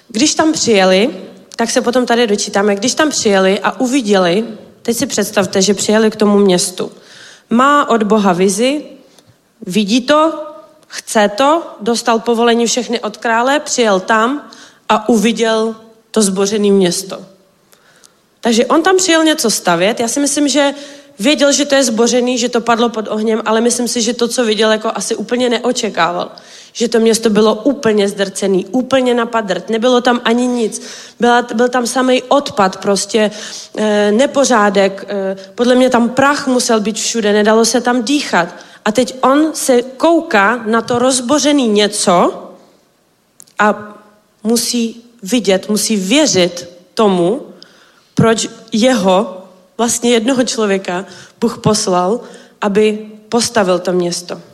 [0.10, 1.10] když tam přijeli,
[1.56, 4.46] tak se potom tady dočítáme, když tam přijeli a uviděli,
[4.82, 6.92] teď si představte, že přijeli k tomu městu–
[7.50, 8.86] má od Boha vizi,
[9.62, 10.44] vidí to,
[10.88, 14.50] chce to, dostal povolení všechny od krále, přijel tam
[14.90, 15.76] a uviděl
[16.12, 17.26] to zbořené město.
[18.42, 20.00] Takže on tam přijel něco stavět.
[20.00, 20.74] Já si myslím, že
[21.20, 24.28] věděl, že to je zbořený, že to padlo pod ohněm, ale myslím si, že to,
[24.28, 26.32] co viděl, jako asi úplně neočekával
[26.74, 30.82] že to město bylo úplně zdrcený, úplně napadrt, nebylo tam ani nic.
[31.20, 33.32] Byla, byl tam samý odpad, prostě
[33.78, 38.48] e, nepořádek, e, podle mě tam prach musel být všude, nedalo se tam dýchat.
[38.86, 42.44] A teď on se kouká na to rozbořený něco
[43.60, 43.96] a
[44.44, 47.42] musí vidět, musí věřit tomu,
[48.16, 49.48] proč jeho,
[49.78, 51.06] vlastně jednoho člověka,
[51.40, 52.20] Bůh poslal,
[52.62, 54.53] aby postavil to město.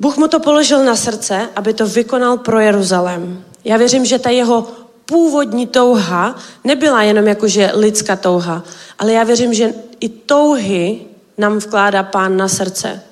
[0.00, 3.44] Bůh mu to položil na srdce, aby to vykonal pro Jeruzalém.
[3.64, 4.68] Já věřím, že ta jeho
[5.06, 8.64] původní touha nebyla jenom jakože lidská touha,
[8.98, 11.00] ale já věřím, že i touhy
[11.38, 13.02] nám vkládá pán na srdce.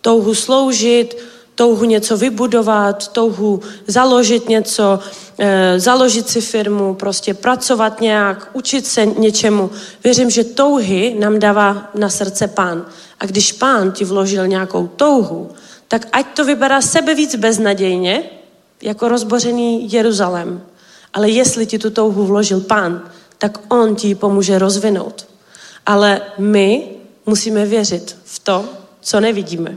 [0.00, 1.16] Touhu sloužit,
[1.54, 4.98] touhu něco vybudovat, touhu založit něco,
[5.38, 9.70] e, založit si firmu, prostě pracovat nějak, učit se něčemu.
[10.04, 12.86] Věřím, že touhy nám dává na srdce pán.
[13.20, 15.50] A když pán ti vložil nějakou touhu,
[15.92, 18.22] tak ať to vypadá sebe víc beznadějně,
[18.82, 20.62] jako rozbořený Jeruzalém.
[21.12, 25.28] Ale jestli ti tu touhu vložil pán, tak on ti ji pomůže rozvinout.
[25.86, 26.88] Ale my
[27.26, 28.68] musíme věřit v to,
[29.00, 29.76] co nevidíme.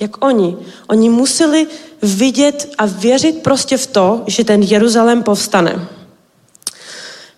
[0.00, 0.56] Jak oni.
[0.86, 1.66] Oni museli
[2.02, 5.88] vidět a věřit prostě v to, že ten Jeruzalém povstane.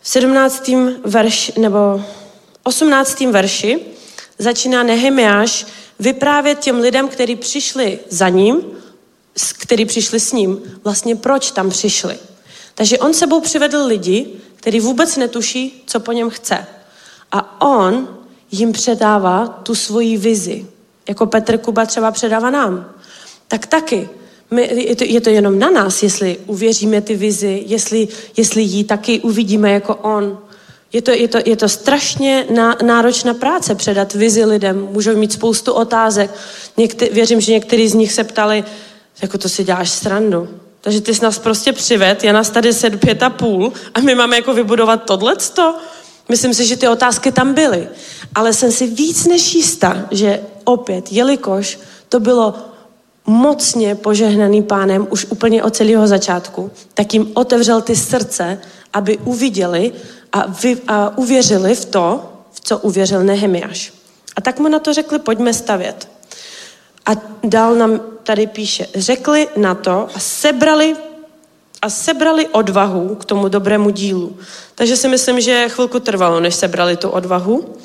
[0.00, 0.70] V 17.
[1.04, 2.04] verši, nebo
[2.62, 3.20] 18.
[3.20, 3.80] verši
[4.38, 5.66] začíná Nehemiáš
[6.00, 8.62] vyprávět těm lidem, kteří přišli za ním,
[9.58, 12.18] kteří přišli s ním, vlastně proč tam přišli.
[12.74, 14.26] Takže on sebou přivedl lidi,
[14.56, 16.66] který vůbec netuší, co po něm chce.
[17.32, 18.18] A on
[18.50, 20.66] jim předává tu svoji vizi,
[21.08, 22.94] jako Petr Kuba třeba předává nám.
[23.48, 24.08] Tak taky.
[24.50, 28.84] My, je, to, je to jenom na nás, jestli uvěříme ty vizi, jestli, jestli ji
[28.84, 30.38] taky uvidíme jako on.
[30.92, 34.88] Je to, je to, je to strašně ná, náročná práce předat vizi lidem.
[34.92, 36.30] Můžou mít spoustu otázek.
[36.76, 38.64] Někde, věřím, že někteří z nich se ptali,
[39.22, 40.48] jako to si děláš srandu.
[40.80, 44.14] Takže ty jsi nás prostě přived, je nás tady set pět a půl a my
[44.14, 45.74] máme jako vybudovat tohleto.
[46.28, 47.88] Myslím si, že ty otázky tam byly.
[48.34, 51.78] Ale jsem si víc než jistá, že opět, jelikož
[52.08, 52.54] to bylo
[53.26, 58.58] mocně požehnaný pánem už úplně od celého začátku, tak jim otevřel ty srdce,
[58.92, 59.92] aby uviděli
[60.32, 63.92] a, vy, a uvěřili v to, v co uvěřil Nehemiáš.
[64.36, 66.08] A tak mu na to řekli, pojďme stavět.
[67.06, 67.10] A
[67.44, 70.96] dál nám tady píše, řekli na to a sebrali
[71.82, 74.36] a sebrali odvahu k tomu dobrému dílu.
[74.74, 77.76] Takže si myslím, že chvilku trvalo, než sebrali tu odvahu.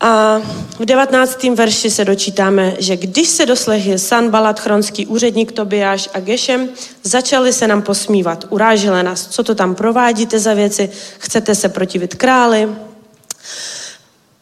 [0.00, 0.42] A
[0.78, 1.42] v 19.
[1.42, 6.68] verši se dočítáme, že když se doslehli Sanbalat, chronský úředník Tobiáš a Gešem,
[7.02, 8.44] začali se nám posmívat.
[8.48, 12.68] Urážili nás, co to tam provádíte za věci, chcete se protivit králi.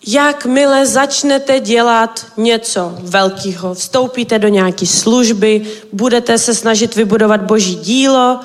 [0.07, 8.41] Jakmile začnete dělat něco velkého, vstoupíte do nějaké služby, budete se snažit vybudovat boží dílo,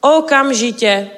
[0.00, 1.10] okamžitě,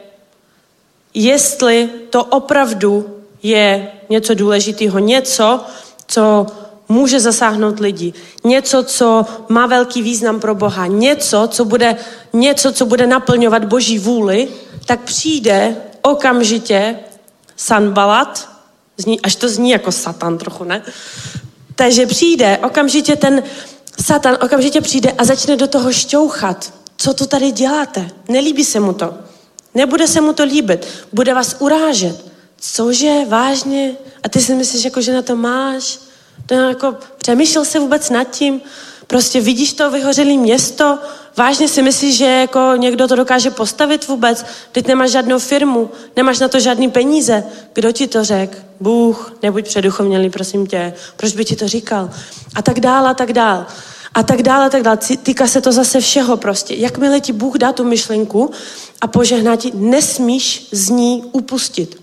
[1.15, 5.61] jestli to opravdu je něco důležitého, něco,
[6.07, 6.47] co
[6.89, 8.13] může zasáhnout lidi,
[8.45, 11.97] něco, co má velký význam pro Boha, něco, co bude,
[12.33, 14.49] něco, co bude naplňovat Boží vůli,
[14.87, 16.97] tak přijde okamžitě
[17.57, 18.49] Sanbalat,
[18.97, 20.83] zní, až to zní jako Satan trochu, ne?
[21.75, 23.43] Takže přijde okamžitě ten
[24.03, 26.73] Satan, okamžitě přijde a začne do toho šťouchat.
[26.97, 28.11] Co to tady děláte?
[28.29, 29.15] Nelíbí se mu to.
[29.75, 30.87] Nebude se mu to líbit.
[31.13, 32.31] Bude vás urážet
[32.61, 33.93] cože, vážně?
[34.23, 35.99] A ty si myslíš, jako, že na to máš?
[36.47, 38.61] To jako, přemýšlel se vůbec nad tím?
[39.07, 40.99] Prostě vidíš to vyhořelé město?
[41.37, 44.45] Vážně si myslíš, že jako někdo to dokáže postavit vůbec?
[44.73, 47.45] Teď nemáš žádnou firmu, nemáš na to žádný peníze.
[47.73, 48.57] Kdo ti to řekl?
[48.81, 50.95] Bůh, nebuď předuchovnělý, prosím tě.
[51.17, 52.11] Proč by ti to říkal?
[52.55, 53.67] A tak dál, a tak dál.
[54.15, 54.99] A tak dále, a tak dále.
[55.23, 56.75] Týká se to zase všeho prostě.
[56.75, 58.51] Jakmile ti Bůh dá tu myšlenku
[59.01, 62.00] a požehná ti, nesmíš z ní upustit.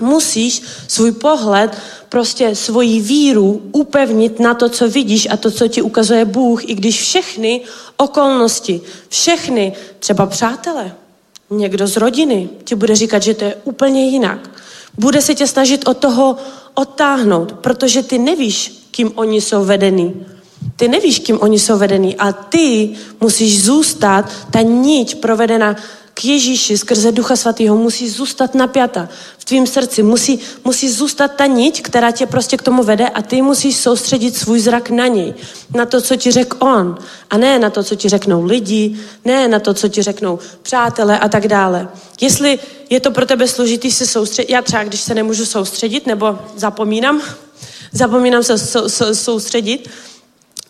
[0.00, 1.76] Musíš svůj pohled,
[2.08, 6.74] prostě svoji víru upevnit na to, co vidíš a to, co ti ukazuje Bůh, i
[6.74, 7.60] když všechny
[7.96, 10.92] okolnosti, všechny, třeba přátelé,
[11.50, 14.50] někdo z rodiny ti bude říkat, že to je úplně jinak.
[14.98, 16.36] Bude se tě snažit od toho
[16.74, 20.26] odtáhnout, protože ty nevíš, kým oni jsou vedení.
[20.76, 22.90] Ty nevíš, kým oni jsou vedení a ty
[23.20, 25.76] musíš zůstat, ta niť provedena
[26.16, 29.08] k Ježíši skrze Ducha Svatého musí zůstat napjata
[29.38, 30.02] v tvým srdci.
[30.02, 34.36] Musí, musí zůstat ta niť, která tě prostě k tomu vede a ty musíš soustředit
[34.36, 35.34] svůj zrak na něj.
[35.74, 36.98] Na to, co ti řekl on.
[37.30, 41.18] A ne na to, co ti řeknou lidi, ne na to, co ti řeknou přátelé
[41.18, 41.88] a tak dále.
[42.20, 42.58] Jestli
[42.90, 47.22] je to pro tebe složitý se soustředit, já třeba, když se nemůžu soustředit nebo zapomínám,
[47.92, 48.58] zapomínám se
[49.14, 49.90] soustředit,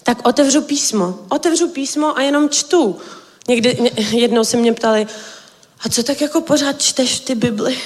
[0.03, 1.18] tak otevřu písmo.
[1.28, 2.97] Otevřu písmo a jenom čtu.
[3.49, 5.07] Někdy, jednou se mě ptali,
[5.84, 7.78] a co tak jako pořád čteš ty Bibli?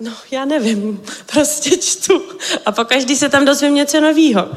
[0.00, 2.22] No, já nevím, prostě čtu.
[2.66, 4.48] A po každý se tam dozvím něco nového.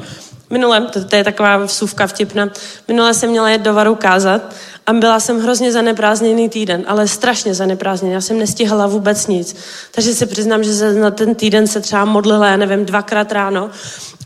[0.50, 2.50] Minule, to, to je taková vsuvka vtipná,
[2.88, 4.54] minule jsem měla jet do Varu kázat
[4.86, 8.14] a byla jsem hrozně zaneprázdněný týden, ale strašně zaneprázdněný.
[8.14, 9.56] Já jsem nestihala vůbec nic.
[9.90, 13.70] Takže se přiznám, že se na ten týden se třeba modlila, já nevím, dvakrát ráno.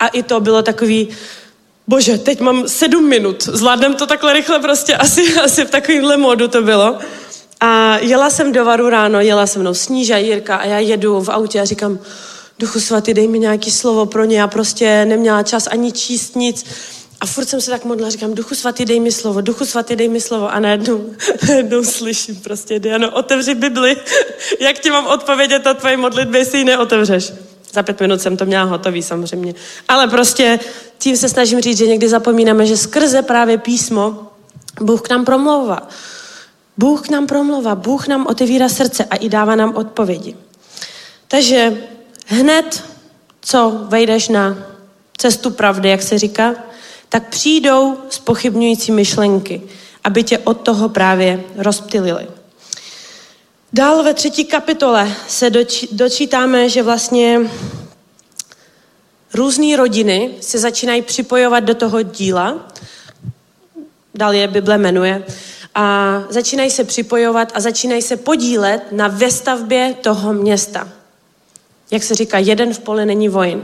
[0.00, 1.08] A i to bylo takový,
[1.86, 6.48] bože, teď mám sedm minut, zvládnem to takhle rychle prostě, asi, asi v takovýmhle modu
[6.48, 6.98] to bylo.
[7.60, 11.28] A jela jsem do Varu ráno, jela se mnou Sníža, Jirka a já jedu v
[11.28, 11.98] autě a říkám,
[12.58, 14.38] duchu svatý, dej mi nějaký slovo pro ně.
[14.38, 16.64] Já prostě neměla čas ani číst nic.
[17.20, 20.08] A furt jsem se tak modlila, říkám, duchu svatý, dej mi slovo, duchu svatý, dej
[20.08, 20.52] mi slovo.
[20.52, 21.10] A najednou,
[21.48, 23.96] najednou slyším prostě, Diano, otevři Bibli.
[24.60, 27.32] Jak ti mám odpovědět na tvoje modlitby, jestli ji neotevřeš?
[27.72, 29.54] Za pět minut jsem to měla hotový samozřejmě.
[29.88, 30.60] Ale prostě
[30.98, 34.26] tím se snažím říct, že někdy zapomínáme, že skrze právě písmo
[34.80, 35.88] Bůh k nám promlouvá.
[36.78, 40.36] Bůh k nám promlouvá, Bůh nám otevírá srdce a i dává nám odpovědi.
[41.28, 41.76] Takže
[42.26, 42.84] hned,
[43.40, 44.58] co vejdeš na
[45.16, 46.54] cestu pravdy, jak se říká,
[47.08, 49.62] tak přijdou spochybňující myšlenky,
[50.04, 52.26] aby tě od toho právě rozptylili.
[53.74, 55.50] Dál ve třetí kapitole se
[55.92, 57.40] dočítáme, že vlastně
[59.34, 62.72] různé rodiny se začínají připojovat do toho díla,
[64.14, 65.24] dál je Bible jmenuje,
[65.74, 70.88] a začínají se připojovat a začínají se podílet na vestavbě toho města.
[71.90, 73.62] Jak se říká, jeden v poli není vojín.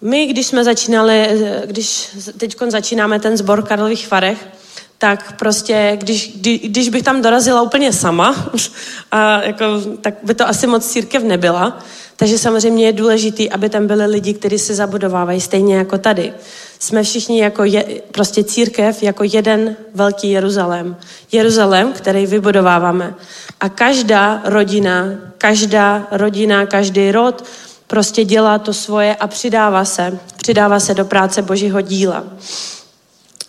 [0.00, 1.28] My, když jsme začínali,
[1.64, 4.57] když teď začínáme ten sbor Karlových Varech,
[4.98, 8.50] tak prostě, když, kdy, když bych tam dorazila úplně sama,
[9.10, 9.64] a jako,
[10.00, 11.78] tak by to asi moc církev nebyla.
[12.16, 16.32] Takže samozřejmě je důležité, aby tam byly lidi, kteří se zabudovávají stejně jako tady.
[16.78, 20.96] Jsme všichni jako je, prostě církev, jako jeden velký Jeruzalém.
[21.32, 23.14] Jeruzalém, který vybudováváme.
[23.60, 25.04] A každá rodina,
[25.38, 27.44] každá rodina, každý rod
[27.86, 32.24] prostě dělá to svoje a přidává se, přidává se do práce Božího díla.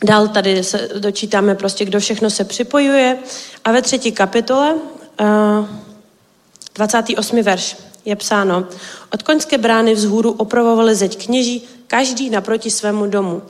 [0.03, 3.17] Dál tady se dočítáme prostě, kdo všechno se připojuje.
[3.65, 4.75] A ve třetí kapitole,
[6.75, 7.41] 28.
[7.41, 8.67] verš, je psáno,
[9.13, 13.41] od koňské brány vzhůru opravovali zeď kněží, každý naproti svému domu.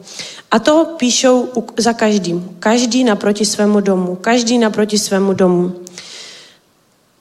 [0.52, 2.56] A to píšou za každým.
[2.60, 4.16] Každý naproti svému domu.
[4.16, 5.76] Každý naproti svému domu.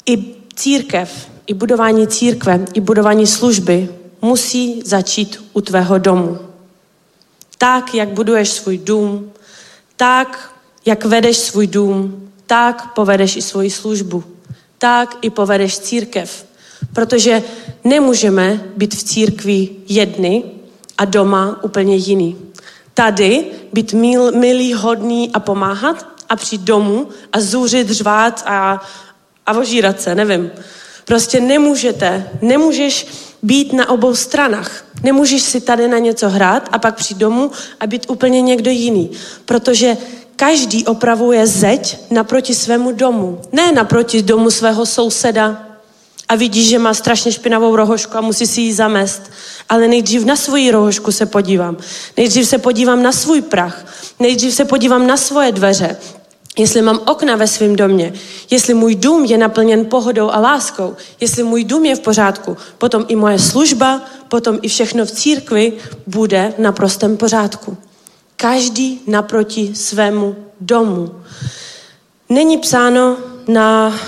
[0.06, 3.88] I církev, i budování církve, i budování služby
[4.22, 6.47] musí začít u tvého domu.
[7.58, 9.32] Tak, jak buduješ svůj dům,
[9.96, 10.54] tak,
[10.86, 14.24] jak vedeš svůj dům, tak povedeš i svoji službu.
[14.78, 16.46] Tak i povedeš církev.
[16.92, 17.42] Protože
[17.84, 20.44] nemůžeme být v církvi jedny
[20.98, 22.36] a doma úplně jiný.
[22.94, 28.82] Tady být mil, milý, hodný a pomáhat a přijít domů a zůřit, řvát a,
[29.46, 30.50] a ožírat se, nevím.
[31.08, 33.06] Prostě nemůžete, nemůžeš
[33.42, 34.84] být na obou stranách.
[35.02, 37.50] Nemůžeš si tady na něco hrát a pak přijít domů
[37.80, 39.10] a být úplně někdo jiný.
[39.44, 39.96] Protože
[40.36, 43.40] každý opravuje zeď naproti svému domu.
[43.52, 45.66] Ne naproti domu svého souseda
[46.28, 49.22] a vidí, že má strašně špinavou rohošku a musí si ji zamést.
[49.68, 51.76] Ale nejdřív na svoji rohošku se podívám.
[52.16, 53.86] Nejdřív se podívám na svůj prach.
[54.20, 55.96] Nejdřív se podívám na svoje dveře
[56.58, 58.12] jestli mám okna ve svém domě,
[58.50, 63.04] jestli můj dům je naplněn pohodou a láskou, jestli můj dům je v pořádku, potom
[63.08, 65.72] i moje služba, potom i všechno v církvi
[66.06, 67.76] bude na prostém pořádku.
[68.36, 71.14] Každý naproti svému domu.
[72.28, 73.16] Není psáno
[73.48, 73.98] na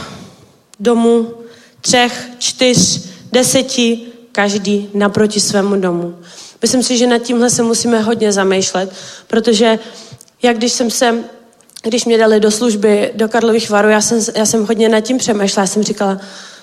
[0.80, 1.34] domu
[1.80, 4.00] třech, čtyř, deseti,
[4.32, 6.18] každý naproti svému domu.
[6.62, 8.92] Myslím si, že nad tímhle se musíme hodně zamýšlet,
[9.26, 9.78] protože
[10.42, 11.24] jak když jsem se
[11.82, 15.18] když mě dali do služby do Karlových varů, já jsem, já jsem hodně nad tím
[15.18, 15.62] přemýšlela.
[15.62, 16.20] Já jsem říkala,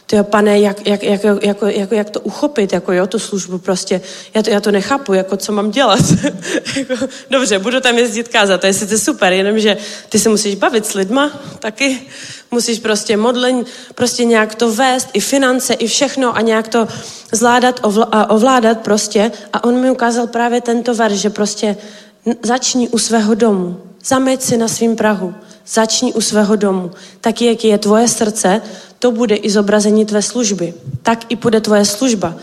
[0.08, 4.02] to pane, jak, jak, jak, jako, jako, jak to uchopit, jako jo, tu službu prostě,
[4.34, 6.00] já to, já to nechápu, jako co mám dělat.
[6.76, 9.78] jako, dobře, budu tam jezdit kázat, to je sice super, jenomže
[10.10, 12.00] ty se musíš bavit s lidma taky,
[12.52, 13.66] musíš prostě modlení,
[13.96, 16.88] prostě nějak to vést, i finance, i všechno a nějak to
[17.32, 19.32] zvládat, ovla, ovládat prostě.
[19.54, 21.78] A on mi ukázal právě tento verš, že prostě
[22.44, 23.82] začni u svého domu.
[24.08, 25.36] Zameď si na svým Prahu.
[25.68, 26.92] Začni u svého domu.
[27.22, 28.62] Tak, jaký je tvoje srdce,
[29.00, 30.74] to bude i zobrazení tvé služby.
[31.02, 32.36] Tak i bude tvoje služba.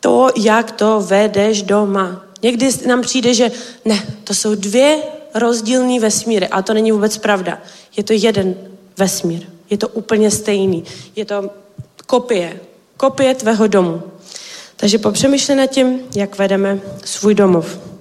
[0.00, 2.24] To, jak to vedeš doma.
[2.42, 3.50] Někdy nám přijde, že
[3.84, 4.98] ne, to jsou dvě
[5.34, 7.58] rozdílné vesmíry, a to není vůbec pravda.
[7.96, 8.54] Je to jeden
[8.98, 9.42] vesmír.
[9.70, 10.84] Je to úplně stejný.
[11.16, 11.50] Je to
[12.06, 12.60] kopie.
[12.96, 14.02] Kopie tvého domu.
[14.76, 17.91] Takže popřemýšlej nad tím, jak vedeme svůj domov.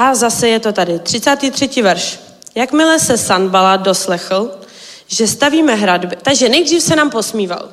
[0.00, 1.82] A zase je to tady, 33.
[1.82, 2.20] verš.
[2.54, 4.50] Jakmile se Sanbala doslechl,
[5.08, 7.68] že stavíme hradby, takže nejdřív se nám posmíval.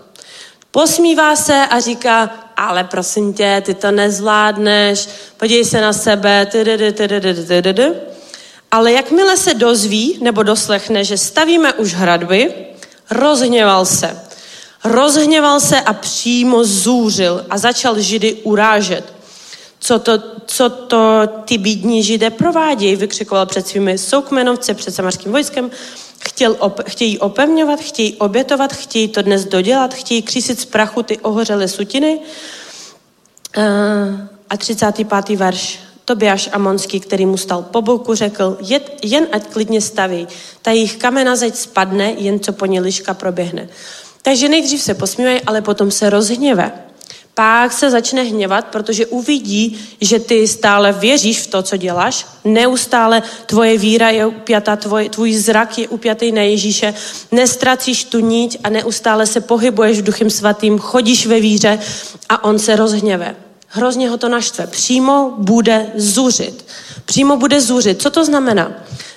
[0.71, 6.47] Posmívá se a říká, ale prosím tě, ty to nezvládneš, podívej se na sebe,
[8.71, 12.55] ale jakmile se dozví nebo doslechne, že stavíme už hradby,
[13.11, 14.21] rozhněval se.
[14.83, 19.16] Rozhněval se a přímo zůřil a začal židy urážet
[19.87, 25.71] co to, co to ty bídní židé provádějí, vykřikoval před svými soukmenovce, před samarským vojskem,
[26.19, 31.17] Chtěl op, chtějí opevňovat, chtějí obětovat, chtějí to dnes dodělat, chtějí křísit z prachu ty
[31.17, 32.19] ohořelé sutiny.
[33.57, 33.63] Uh,
[34.49, 35.29] a 35.
[35.37, 35.79] verš.
[36.05, 40.27] Tobiáš Amonský, který mu stal po boku, řekl, Jed, jen ať klidně staví,
[40.61, 43.69] ta jejich kamena zeď spadne, jen co po ní liška proběhne.
[44.21, 46.86] Takže nejdřív se posmívají, ale potom se rozhněve
[47.37, 53.23] pak se začne hněvat, protože uvidí, že ty stále věříš v to, co děláš, neustále
[53.45, 56.93] tvoje víra je upjata, tvoj, tvůj zrak je upjatý na Ježíše,
[57.31, 61.79] nestracíš tu níť a neustále se pohybuješ v duchem svatým, chodíš ve víře
[62.29, 63.35] a on se rozhněve.
[63.67, 64.67] Hrozně ho to naštve.
[64.67, 66.65] Přímo bude zuřit.
[67.05, 68.01] Přímo bude zuřit.
[68.01, 68.71] Co to znamená?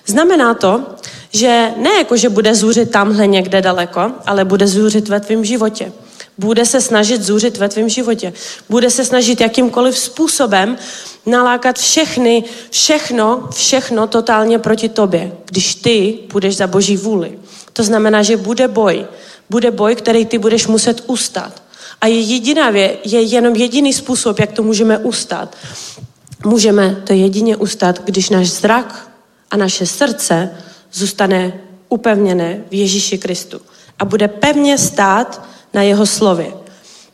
[0.07, 0.87] Znamená to,
[1.33, 5.93] že ne jako, že bude zuřit tamhle někde daleko, ale bude zuřit ve tvém životě
[6.41, 8.33] Bude se snažit zůřit ve tvém životě.
[8.69, 10.79] Bude se snažit jakýmkoliv způsobem
[11.27, 17.39] nalákat všechny, všechno, všechno totálně proti tobě, když ty půjdeš za boží vůli.
[17.73, 19.07] To znamená, že bude boj.
[19.51, 21.63] Bude boj, který ty budeš muset ustat.
[22.01, 25.57] A je jediná věc, je jenom jediný způsob, jak to můžeme ustát.
[26.45, 29.11] Můžeme to jedině ustat, když náš zrak
[29.51, 30.51] a naše srdce
[30.93, 31.53] zůstane
[31.89, 33.61] upevněné v Ježíši Kristu
[33.99, 36.53] a bude pevně stát na jeho slově.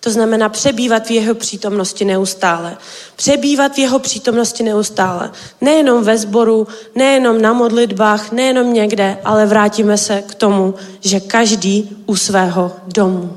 [0.00, 2.76] To znamená přebývat v jeho přítomnosti neustále.
[3.16, 5.30] Přebývat v jeho přítomnosti neustále.
[5.60, 11.96] Nejenom ve sboru, nejenom na modlitbách, nejenom někde, ale vrátíme se k tomu, že každý
[12.06, 13.36] u svého domu.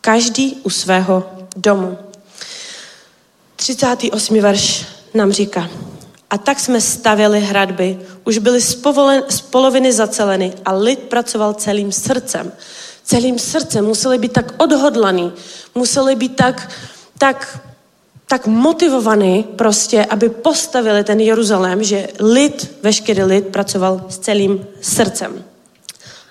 [0.00, 1.24] Každý u svého
[1.56, 1.98] domu.
[3.56, 4.40] 38.
[4.40, 5.70] verš nám říká,
[6.30, 11.54] a tak jsme stavěli hradby, už byly z, povolen, z poloviny zaceleny a lid pracoval
[11.54, 12.52] celým srdcem.
[13.04, 15.32] Celým srdcem museli být tak odhodlaný,
[15.74, 16.70] museli být tak,
[17.18, 17.60] tak,
[18.28, 25.44] tak motivovaný prostě, aby postavili ten Jeruzalém, že lid, veškerý lid pracoval s celým srdcem.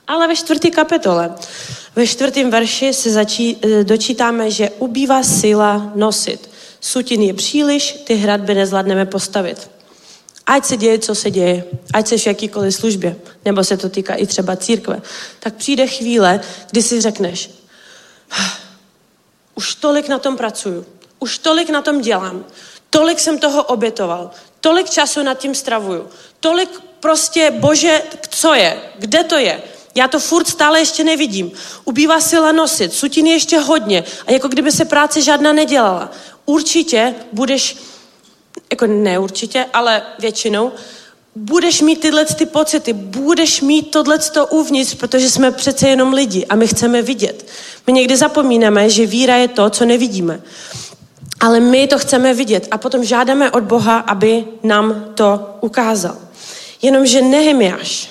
[0.08, 1.32] Ale ve čtvrtý kapitole,
[1.96, 6.50] ve čtvrtém verši se začí, eh, dočítáme, že ubývá síla nosit.
[6.82, 9.70] Sutin je příliš, ty hradby nezvládneme postavit.
[10.46, 11.64] Ať se děje, co se děje,
[11.94, 13.16] ať se v jakýkoliv službě,
[13.46, 15.02] nebo se to týká i třeba církve,
[15.40, 16.42] tak přijde chvíle,
[16.72, 17.50] kdy si řekneš,
[19.56, 20.86] už tolik na tom pracuju,
[21.20, 22.46] už tolik na tom dělám,
[22.90, 26.08] tolik jsem toho obětoval, tolik času nad tím stravuju,
[26.40, 26.70] tolik
[27.00, 29.62] prostě, bože, co je, kde to je,
[29.96, 31.52] já to furt stále ještě nevidím.
[31.86, 36.12] Ubývá sila nosit, sutin je ještě hodně a jako kdyby se práce žádná nedělala.
[36.46, 37.78] Určitě budeš
[38.74, 40.72] jako ne určitě, ale většinou,
[41.36, 44.20] budeš mít tyhle ty pocity, budeš mít tohle
[44.50, 47.46] uvnitř, protože jsme přece jenom lidi a my chceme vidět.
[47.88, 50.42] My někdy zapomínáme, že víra je to, co nevidíme.
[51.40, 56.18] Ale my to chceme vidět a potom žádáme od Boha, aby nám to ukázal.
[56.82, 58.10] Jenomže Nehemiáš,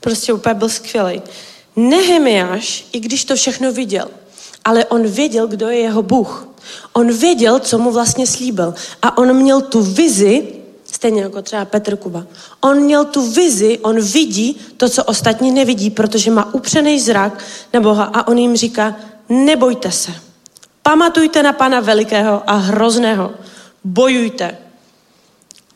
[0.00, 1.22] prostě úplně byl skvělý.
[1.76, 4.08] Nehemiáš, i když to všechno viděl,
[4.64, 6.49] ale on věděl, kdo je jeho Bůh.
[6.92, 8.74] On věděl, co mu vlastně slíbil.
[9.02, 10.48] A on měl tu vizi,
[10.84, 12.26] stejně jako třeba Petr Kuba.
[12.60, 17.44] On měl tu vizi, on vidí to, co ostatní nevidí, protože má upřený zrak
[17.74, 18.96] na Boha a on jim říká,
[19.28, 20.12] nebojte se.
[20.82, 23.30] Pamatujte na Pana velikého a hrozného.
[23.84, 24.58] Bojujte.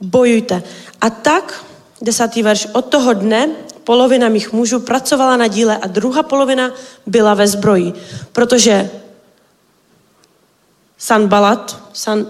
[0.00, 0.62] Bojujte.
[1.00, 1.64] A tak,
[2.02, 3.48] desátý verš, od toho dne
[3.84, 6.70] polovina mých mužů pracovala na díle a druhá polovina
[7.06, 7.92] byla ve zbroji,
[8.32, 8.90] protože
[11.04, 12.26] Sanbalat, San,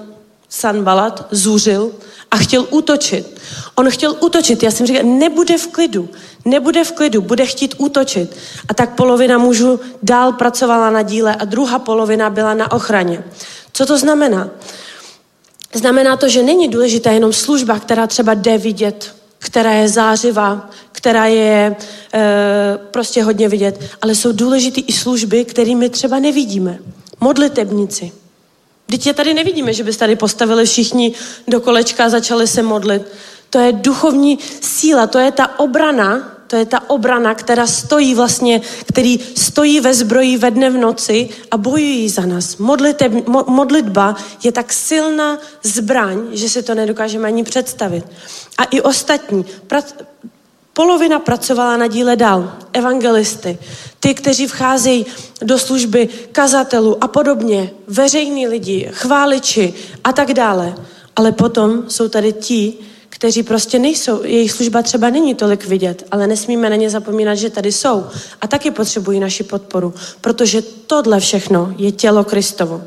[0.49, 1.93] Sanbalat zůřil
[2.31, 3.41] a chtěl útočit.
[3.75, 4.63] On chtěl útočit.
[4.63, 6.09] Já jsem říkal, nebude v klidu,
[6.45, 8.37] nebude v klidu, bude chtít útočit.
[8.69, 13.25] A tak polovina mužů dál pracovala na díle a druhá polovina byla na ochraně.
[13.73, 14.51] Co to znamená?
[15.75, 21.27] Znamená to, že není důležitá jenom služba, která třeba jde vidět, která je zářivá, která
[21.27, 21.77] je
[22.15, 26.79] e, prostě hodně vidět, ale jsou důležité i služby, kterými třeba nevidíme.
[27.21, 28.13] Modlitebníci,
[28.87, 31.13] Teď je tady nevidíme, že byste tady postavili všichni
[31.49, 33.03] do kolečka a začali se modlit.
[33.51, 38.61] To je duchovní síla, to je ta obrana, to je ta obrana, která stojí vlastně,
[38.87, 42.57] který stojí ve zbroji ve dne v noci a bojují za nás.
[42.57, 48.05] Modlite, mo, modlitba je tak silná zbraň, že si to nedokážeme ani představit.
[48.59, 49.45] A i ostatní.
[49.67, 49.95] Prac,
[50.75, 52.53] Polovina pracovala na díle dál.
[52.73, 53.59] Evangelisty,
[54.05, 55.07] ty, kteří vcházejí
[55.43, 59.75] do služby kazatelů a podobně, veřejní lidi, chváliči
[60.05, 60.75] a tak dále.
[61.17, 62.75] Ale potom jsou tady ti,
[63.09, 67.51] kteří prostě nejsou, jejich služba třeba není tolik vidět, ale nesmíme na ně zapomínat, že
[67.51, 68.07] tady jsou
[68.41, 72.83] a taky potřebují naši podporu, protože tohle všechno je tělo Kristovo.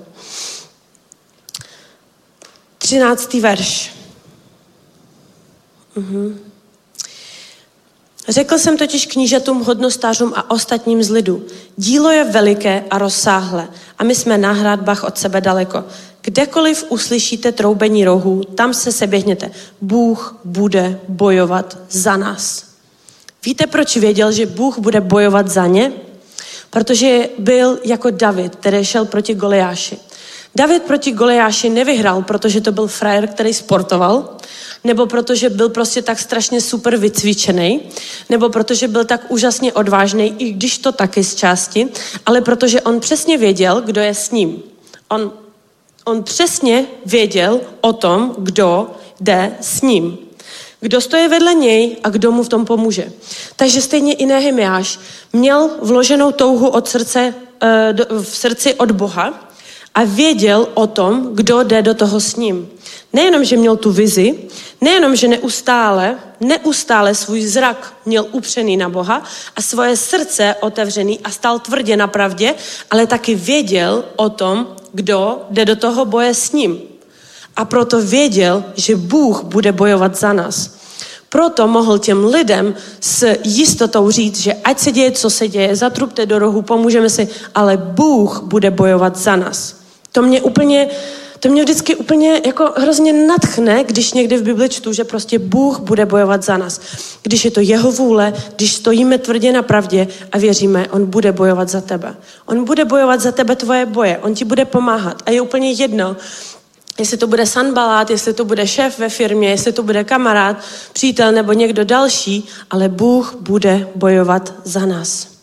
[2.78, 3.34] 13.
[3.34, 3.92] verš.
[5.96, 6.47] Mhm.
[8.28, 11.46] Řekl jsem totiž knížatům, hodnostářům a ostatním z lidu.
[11.78, 13.68] Dílo je veliké a rozsáhlé
[14.00, 15.84] a my jsme na hradbách od sebe daleko.
[16.22, 19.52] Kdekoliv uslyšíte troubení rohů, tam se seběhněte.
[19.82, 22.66] Bůh bude bojovat za nás.
[23.46, 25.92] Víte, proč věděl, že Bůh bude bojovat za ně?
[26.70, 29.98] Protože byl jako David, který šel proti Goliáši.
[30.56, 34.38] David proti Goliáši nevyhrál, protože to byl frajer, který sportoval,
[34.84, 37.82] nebo protože byl prostě tak strašně super vycvičený,
[38.30, 41.88] nebo protože byl tak úžasně odvážný, i když to taky z části,
[42.26, 44.64] ale protože on přesně věděl, kdo je s ním.
[45.10, 45.32] On,
[46.06, 50.18] on přesně věděl o tom, kdo jde s ním.
[50.82, 53.12] kdo stojí vedle něj a kdo mu v tom pomůže.
[53.56, 55.00] Takže stejně i Nehemiáš
[55.34, 59.47] měl vloženou touhu od srdce, eh, v srdci od Boha
[59.98, 62.70] a věděl o tom, kdo jde do toho s ním.
[63.14, 64.40] Nejenom, že měl tu vizi,
[64.82, 69.24] nejenom, že neustále, neustále svůj zrak měl upřený na Boha
[69.56, 72.56] a svoje srdce otevřený a stal tvrdě na pravdě,
[72.92, 76.80] ale taky věděl o tom, kdo jde do toho boje s ním.
[77.56, 80.78] A proto věděl, že Bůh bude bojovat za nás.
[81.30, 86.26] Proto mohl těm lidem s jistotou říct, že ať se děje, co se děje, zatrubte
[86.26, 89.87] do rohu, pomůžeme si, ale Bůh bude bojovat za nás.
[90.12, 90.90] To mě úplně,
[91.40, 95.80] to mě vždycky úplně jako hrozně natchne, když někdy v Bibli čtu, že prostě Bůh
[95.80, 96.82] bude bojovat za nás.
[97.24, 101.70] Když je to jeho vůle, když stojíme tvrdě na pravdě a věříme, on bude bojovat
[101.70, 102.16] za tebe.
[102.46, 105.24] On bude bojovat za tebe tvoje boje, on ti bude pomáhat.
[105.26, 106.16] A je úplně jedno,
[107.00, 110.58] jestli to bude sanbalát, jestli to bude šéf ve firmě, jestli to bude kamarád,
[110.94, 115.37] přítel nebo někdo další, ale Bůh bude bojovat za nás.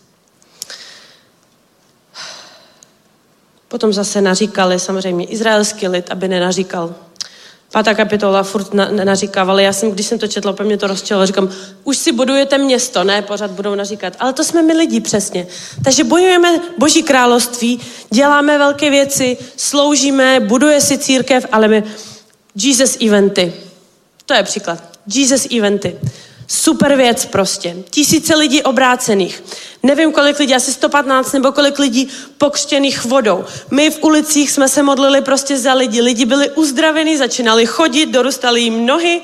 [3.75, 6.95] Potom zase naříkali samozřejmě izraelský lid, aby nenaříkal.
[7.73, 9.65] Pátá kapitola furt na, naříkávali.
[9.65, 11.27] Já jsem, když jsem to četla, mě to rozčelo.
[11.27, 11.51] Říkám,
[11.85, 14.17] už si budujete město, ne, pořád budou naříkat.
[14.19, 15.47] Ale to jsme my lidi přesně.
[15.85, 21.83] Takže bojujeme Boží království, děláme velké věci, sloužíme, buduje si církev, ale my
[22.57, 23.53] Jesus eventy.
[24.27, 24.99] To je příklad.
[25.07, 25.99] Jesus eventy.
[26.47, 27.77] Super věc prostě.
[27.91, 29.43] Tisíce lidí obrácených.
[29.83, 33.45] Nevím, kolik lidí, asi 115 nebo kolik lidí pokřtěných vodou.
[33.71, 36.01] My v ulicích jsme se modlili prostě za lidi.
[36.01, 39.21] Lidi byli uzdraveni, začínali chodit, dorůstali jim nohy,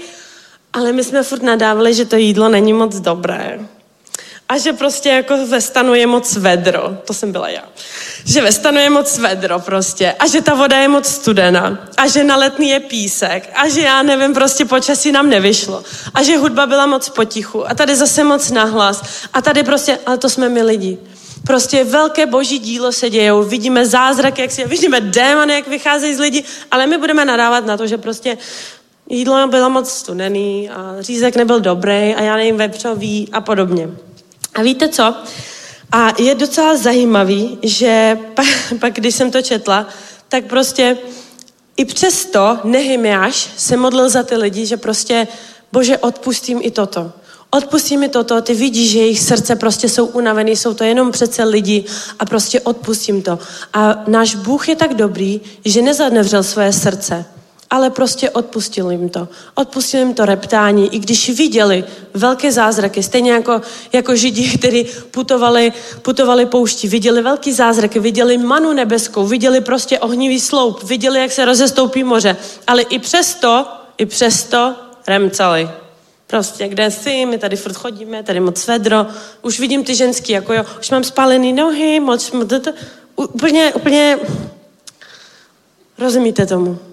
[0.72, 3.60] ale my jsme furt nadávali, že to jídlo není moc dobré
[4.50, 6.98] a že prostě jako ve stanu je moc vedro.
[7.04, 7.62] To jsem byla já.
[8.24, 10.12] Že ve stanu je moc vedro prostě.
[10.18, 11.88] A že ta voda je moc studená.
[11.96, 13.50] A že na letný je písek.
[13.54, 15.82] A že já nevím, prostě počasí nám nevyšlo.
[16.14, 17.70] A že hudba byla moc potichu.
[17.70, 19.02] A tady zase moc nahlas.
[19.32, 20.98] A tady prostě, ale to jsme my lidi.
[21.46, 23.42] Prostě velké boží dílo se dějou.
[23.42, 27.76] Vidíme zázrak, jak se, vidíme démony, jak vycházejí z lidí, ale my budeme nadávat na
[27.76, 28.38] to, že prostě
[29.08, 33.88] jídlo bylo moc studený a řízek nebyl dobrý a já nevím, vepřový a podobně.
[34.54, 35.14] A víte co?
[35.92, 38.46] A je docela zajímavý, že pak,
[38.80, 39.88] pak když jsem to četla,
[40.28, 40.98] tak prostě
[41.76, 45.28] i přesto Nehemiáš se modlil za ty lidi, že prostě,
[45.72, 47.12] bože, odpustím i toto.
[47.50, 51.44] Odpustím mi toto, ty vidíš, že jejich srdce prostě jsou unavený, jsou to jenom přece
[51.44, 51.84] lidi
[52.18, 53.38] a prostě odpustím to.
[53.72, 57.24] A náš Bůh je tak dobrý, že nezadnevřel svoje srdce,
[57.70, 59.28] ale prostě odpustil jim to.
[59.54, 63.60] Odpustil jim to reptání, i když viděli velké zázraky, stejně jako,
[63.92, 70.40] jako židi, kteří putovali, putovali pouští, viděli velký zázraky, viděli manu nebeskou, viděli prostě ohnivý
[70.40, 73.66] sloup, viděli, jak se rozestoupí moře, ale i přesto,
[73.98, 74.74] i přesto
[75.06, 75.70] remcali.
[76.26, 79.06] Prostě, kde jsi, my tady furt chodíme, tady moc vedro,
[79.42, 82.32] už vidím ty ženský, jako jo, už mám spálený nohy, moc,
[83.16, 84.18] úplně, úplně,
[85.98, 86.89] rozumíte tomu?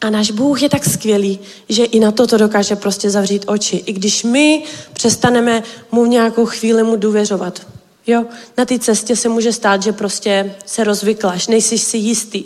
[0.00, 1.38] A náš Bůh je tak skvělý,
[1.68, 3.76] že i na toto dokáže prostě zavřít oči.
[3.76, 7.66] I když my přestaneme mu v nějakou chvíli mu důvěřovat.
[8.06, 8.24] Jo,
[8.58, 12.44] na té cestě se může stát, že prostě se rozvykláš, nejsi si jistý.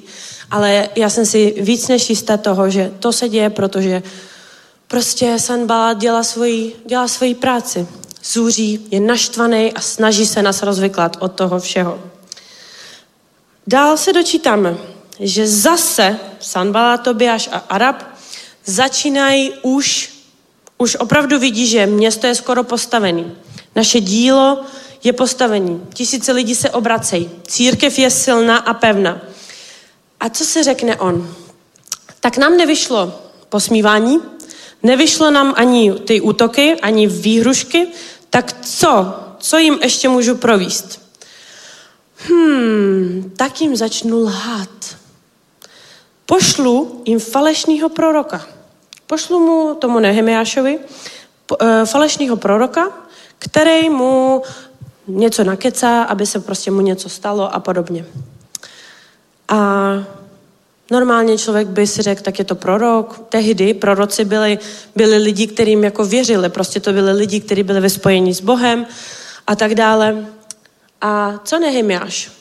[0.50, 4.02] Ale já jsem si víc než jistá toho, že to se děje, protože
[4.88, 7.86] prostě Sanbala dělá svoji, dělá svoji práci.
[8.24, 12.00] Zůří, je naštvaný a snaží se nás rozvyklat od toho všeho.
[13.66, 14.76] Dál se dočítáme
[15.20, 18.02] že zase Sanbala, Tobiáš a Arab
[18.64, 20.12] začínají už,
[20.78, 23.24] už opravdu vidí, že město je skoro postavené.
[23.76, 24.64] Naše dílo
[25.04, 25.86] je postavení.
[25.94, 27.30] Tisíce lidí se obracejí.
[27.46, 29.20] Církev je silná a pevná.
[30.20, 31.34] A co se řekne on?
[32.20, 34.20] Tak nám nevyšlo posmívání,
[34.82, 37.86] nevyšlo nám ani ty útoky, ani výhrušky,
[38.30, 39.14] tak co?
[39.38, 41.00] Co jim ještě můžu províst?
[42.16, 44.96] Hmm, tak jim začnu lhát
[46.26, 48.46] pošlu jim falešného proroka.
[49.06, 52.88] Pošlu mu, tomu Nehemiášovi, eh, falešného proroka,
[53.38, 54.42] který mu
[55.06, 58.06] něco nakecá, aby se prostě mu něco stalo a podobně.
[59.48, 59.58] A
[60.90, 63.20] normálně člověk by si řekl, tak je to prorok.
[63.28, 64.58] Tehdy proroci byli,
[64.96, 66.48] byli lidi, kterým jako věřili.
[66.48, 68.86] Prostě to byli lidi, kteří byli ve spojení s Bohem
[69.46, 70.26] a tak dále.
[71.00, 72.32] A co Nehemiáš?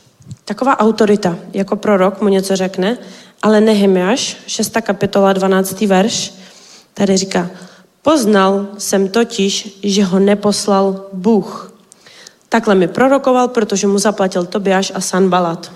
[0.45, 2.97] Taková autorita, jako prorok mu něco řekne
[3.43, 4.71] ale Nehemiáš, 6.
[4.81, 5.81] kapitola, 12.
[5.81, 6.33] verš,
[6.93, 7.49] tady říká,
[8.01, 11.73] poznal jsem totiž, že ho neposlal Bůh.
[12.49, 15.71] Takhle mi prorokoval, protože mu zaplatil Tobiáš a Sanbalat.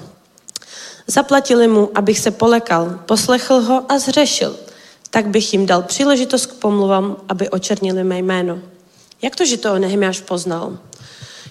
[1.08, 4.56] Zaplatili mu, abych se polekal, poslechl ho a zřešil.
[5.10, 8.60] tak bych jim dal příležitost k pomluvám, aby očernili mé jméno.
[9.22, 10.78] Jak to, že to Nehemiáš poznal?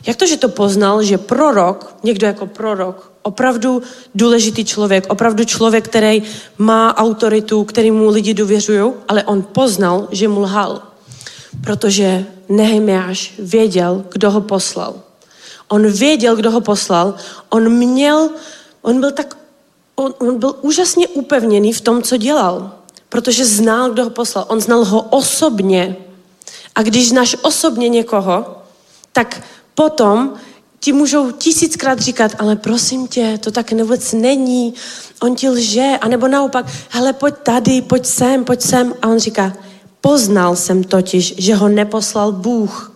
[0.06, 3.82] Jak to, že to poznal, že prorok, někdo jako prorok, opravdu
[4.14, 6.22] důležitý člověk, opravdu člověk, který
[6.58, 10.82] má autoritu, který mu lidi důvěřují, ale on poznal, že mu lhal.
[11.64, 14.94] Protože Nehemiáš věděl, kdo ho poslal.
[15.68, 17.14] On věděl, kdo ho poslal.
[17.50, 18.30] On měl,
[18.82, 19.36] on byl tak,
[19.96, 22.70] on, on byl úžasně upevněný v tom, co dělal.
[23.08, 24.46] Protože znal, kdo ho poslal.
[24.48, 25.96] On znal ho osobně.
[26.74, 28.62] A když znáš osobně někoho,
[29.12, 29.42] tak
[29.74, 30.34] potom
[30.86, 34.74] ti můžou tisíckrát říkat, ale prosím tě, to tak vůbec není,
[35.20, 38.94] on ti lže, anebo naopak, hele, pojď tady, pojď sem, pojď sem.
[39.02, 39.52] A on říká,
[40.00, 42.92] poznal jsem totiž, že ho neposlal Bůh.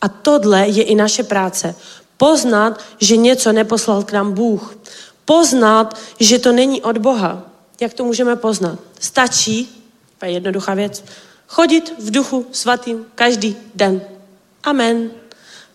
[0.00, 1.74] A tohle je i naše práce.
[2.16, 4.78] Poznat, že něco neposlal k nám Bůh.
[5.24, 7.42] Poznat, že to není od Boha.
[7.80, 8.78] Jak to můžeme poznat?
[9.00, 9.84] Stačí,
[10.18, 11.04] to je jednoduchá věc,
[11.46, 14.00] chodit v duchu svatým každý den.
[14.64, 15.10] Amen.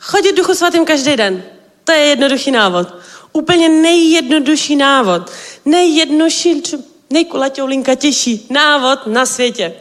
[0.04, 1.44] Chodit duchu svatým každý den.
[1.84, 2.88] To je jednoduchý návod.
[3.34, 5.32] Úplně nejjednodušší návod.
[5.66, 6.64] Nejjednodušší,
[7.10, 9.74] nejkulaťoulinkatější návod na světě.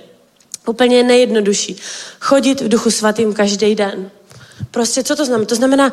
[0.66, 1.76] Úplně nejjednodušší.
[2.20, 4.10] Chodit v duchu svatým každý den.
[4.70, 5.46] Prostě co to znamená?
[5.46, 5.92] To znamená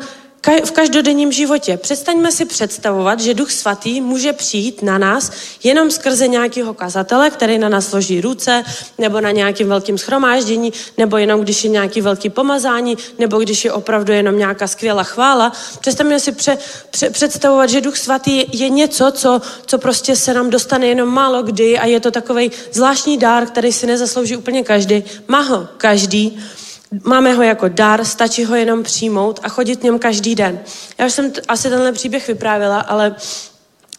[0.64, 1.76] v každodenním životě.
[1.76, 5.30] Přestaňme si představovat, že Duch Svatý může přijít na nás
[5.64, 8.64] jenom skrze nějakého kazatele, který na nás složí ruce,
[8.98, 13.72] nebo na nějakým velkým schromáždění, nebo jenom když je nějaký velký pomazání, nebo když je
[13.72, 15.52] opravdu jenom nějaká skvělá chvála.
[15.80, 16.58] Přestaňme si pře,
[16.90, 21.42] pře, představovat, že Duch Svatý je něco, co, co prostě se nám dostane jenom málo
[21.42, 25.04] kdy a je to takový zvláštní dár, který si nezaslouží úplně každý.
[25.28, 26.40] Má ho každý.
[27.04, 30.60] Máme ho jako dar, stačí ho jenom přijmout a chodit v něm každý den.
[30.98, 33.16] Já už jsem t- asi tenhle příběh vyprávěla, ale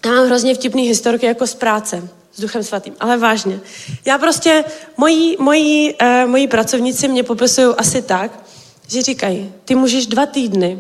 [0.05, 3.59] já mám hrozně vtipný historky jako z práce s Duchem Svatým, ale vážně.
[4.05, 4.63] Já prostě,
[4.97, 8.39] moji, moji, uh, moji pracovníci mě popisují asi tak,
[8.87, 10.79] že říkají, ty můžeš dva týdny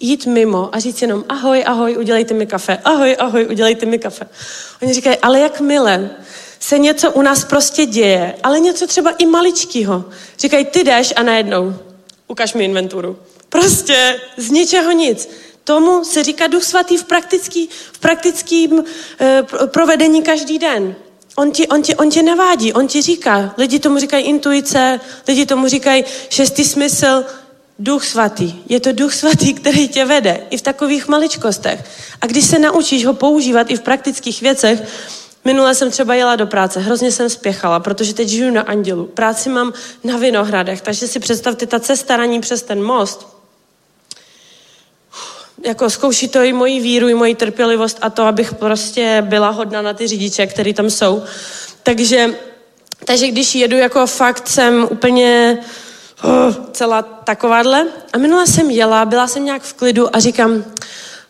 [0.00, 4.26] jít mimo a říct jenom ahoj, ahoj, udělejte mi kafe, ahoj, ahoj, udělejte mi kafe.
[4.82, 6.10] Oni říkají, ale jak milé,
[6.60, 10.04] se něco u nás prostě děje, ale něco třeba i maličkýho.
[10.38, 11.74] Říkají, ty jdeš a najednou,
[12.28, 13.18] ukaž mi inventuru.
[13.48, 15.28] Prostě z ničeho nic.
[15.64, 18.84] Tomu se říká Duch Svatý v, praktický, v praktickém
[19.20, 20.94] e, provedení každý den.
[21.36, 23.54] On ti, on, ti, on tě navádí, on ti říká.
[23.58, 27.24] Lidi tomu říkají intuice, lidi tomu říkají šestý smysl,
[27.78, 28.54] Duch svatý.
[28.68, 31.84] Je to Duch svatý, který tě vede i v takových maličkostech.
[32.20, 34.82] A když se naučíš ho používat i v praktických věcech,
[35.48, 39.06] Minule jsem třeba jela do práce, hrozně jsem spěchala, protože teď žiju na Andělu.
[39.06, 39.72] Práci mám
[40.04, 43.26] na Vinohradech, takže si představte, ta cesta na ní přes ten most,
[45.64, 49.82] jako zkouší to i moji víru, i moji trpělivost a to, abych prostě byla hodná
[49.82, 51.22] na ty řidiče, který tam jsou.
[51.82, 52.34] Takže,
[53.04, 55.58] takže když jedu, jako fakt jsem úplně
[56.24, 57.86] oh, celá takováhle.
[58.12, 60.64] A minule jsem jela, byla jsem nějak v klidu a říkám,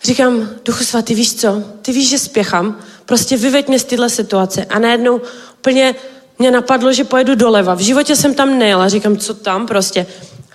[0.03, 4.65] říkám, duchu svatý, víš co, ty víš, že spěchám, prostě vyveď mě z téhle situace.
[4.65, 5.21] A najednou
[5.59, 5.95] úplně
[6.39, 7.75] mě napadlo, že pojedu doleva.
[7.75, 10.07] V životě jsem tam nejela, říkám, co tam prostě.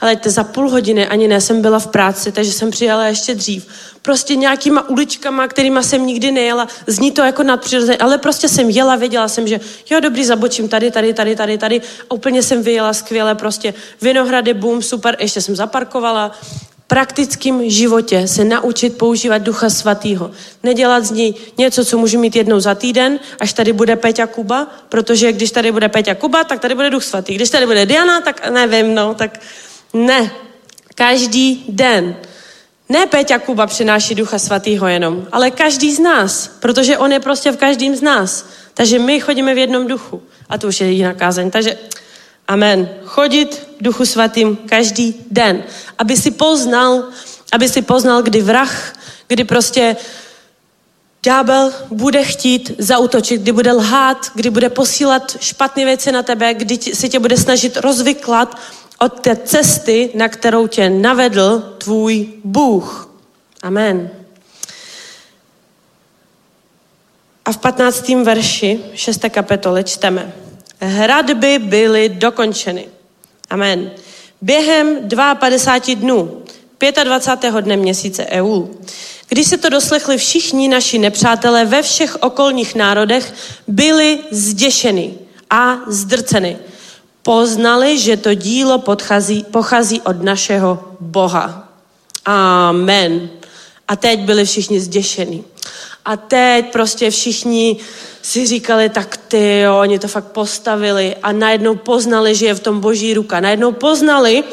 [0.01, 3.67] Ale za půl hodiny ani ne, jsem byla v práci, takže jsem přijela ještě dřív.
[4.01, 6.67] Prostě nějakýma uličkama, kterýma jsem nikdy nejela.
[6.87, 10.91] Zní to jako nadpřirozeně, ale prostě jsem jela, věděla jsem, že jo, dobrý, zabočím tady,
[10.91, 11.81] tady, tady, tady, tady.
[12.09, 16.31] A úplně jsem vyjela skvěle, prostě Vinohrady, boom, super, ještě jsem zaparkovala,
[16.87, 20.31] praktickém životě se naučit používat Ducha Svatého.
[20.63, 24.67] Nedělat z ní něco, co můžu mít jednou za týden, až tady bude Peťa Kuba,
[24.89, 27.35] protože když tady bude Peťa Kuba, tak tady bude Duch Svatý.
[27.35, 29.39] Když tady bude Diana, tak nevím, no, tak
[29.93, 30.31] ne.
[30.95, 32.15] Každý den.
[32.89, 37.51] Ne Peťa Kuba přináší Ducha Svatého jenom, ale každý z nás, protože on je prostě
[37.51, 38.45] v každém z nás.
[38.73, 40.23] Takže my chodíme v jednom duchu.
[40.49, 41.51] A to už je jiná kázeň.
[41.51, 41.77] Takže
[42.47, 42.89] Amen.
[43.05, 45.63] Chodit duchu svatým každý den.
[45.97, 47.03] Aby si poznal,
[47.51, 48.93] aby si poznal, kdy vrah,
[49.27, 49.95] kdy prostě
[51.23, 56.77] ďábel bude chtít zautočit, kdy bude lhát, kdy bude posílat špatné věci na tebe, kdy
[56.77, 58.57] se tě bude snažit rozvyklat
[58.99, 63.09] od té cesty, na kterou tě navedl tvůj Bůh.
[63.61, 64.09] Amen.
[67.45, 68.09] A v 15.
[68.09, 69.21] verši 6.
[69.29, 70.42] kapitoly čteme
[70.83, 72.85] hradby byly dokončeny.
[73.49, 73.91] Amen.
[74.41, 75.09] Během
[75.39, 76.43] 52 dnů,
[77.03, 77.53] 25.
[77.61, 78.67] dne měsíce EU,
[79.29, 83.33] když se to doslechli všichni naši nepřátelé ve všech okolních národech,
[83.67, 85.13] byli zděšeni
[85.49, 86.57] a zdrceni.
[87.23, 91.69] Poznali, že to dílo podchází, pochází od našeho Boha.
[92.25, 93.29] Amen.
[93.87, 95.43] A teď byli všichni zděšeni.
[96.05, 97.77] A teď prostě všichni
[98.21, 102.59] si říkali, tak ty jo, oni to fakt postavili a najednou poznali, že je v
[102.59, 103.39] tom boží ruka.
[103.39, 104.43] Najednou poznali,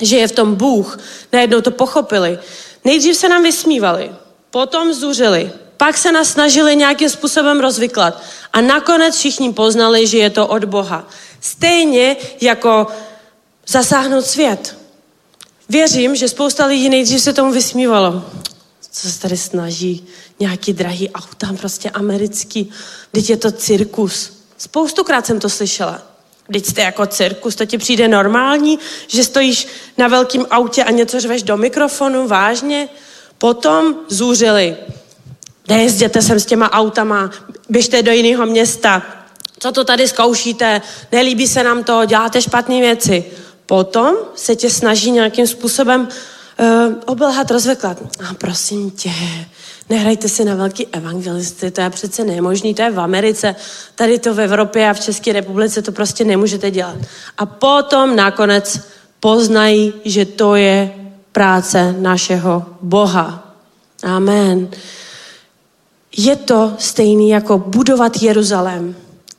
[0.00, 0.98] že je v tom Bůh.
[1.32, 2.38] Najednou to pochopili.
[2.84, 4.10] Nejdřív se nám vysmívali,
[4.50, 8.22] potom zuřili, pak se nás snažili nějakým způsobem rozvyklat
[8.52, 11.08] a nakonec všichni poznali, že je to od Boha.
[11.40, 12.86] Stejně jako
[13.66, 14.76] zasáhnout svět.
[15.68, 18.24] Věřím, že spousta lidí nejdřív se tomu vysmívalo.
[18.96, 20.06] Co se tady snaží?
[20.40, 22.70] Nějaký drahý auta, prostě americký.
[23.12, 24.32] Teď je to cirkus.
[24.58, 26.02] Spoustukrát jsem to slyšela.
[26.52, 29.66] Teď jste jako cirkus, to ti přijde normální, že stojíš
[29.98, 32.88] na velkém autě a něco řveš do mikrofonu, vážně.
[33.38, 34.76] Potom zůřili.
[35.68, 37.30] Nejezděte sem s těma autama,
[37.68, 39.02] běžte do jiného města.
[39.58, 40.82] Co to tady zkoušíte?
[41.12, 43.24] Nelíbí se nám to, děláte špatné věci.
[43.66, 46.08] Potom se tě snaží nějakým způsobem
[46.60, 48.02] uh, obelhat, rozveklat.
[48.30, 49.10] A prosím tě,
[49.90, 53.56] nehrajte si na velký evangelisty, to je přece nemožný, to je v Americe,
[53.94, 56.96] tady to v Evropě a v České republice to prostě nemůžete dělat.
[57.38, 58.80] A potom nakonec
[59.20, 60.94] poznají, že to je
[61.32, 63.56] práce našeho Boha.
[64.02, 64.68] Amen.
[66.16, 68.94] Je to stejný jako budovat Jeruzalém.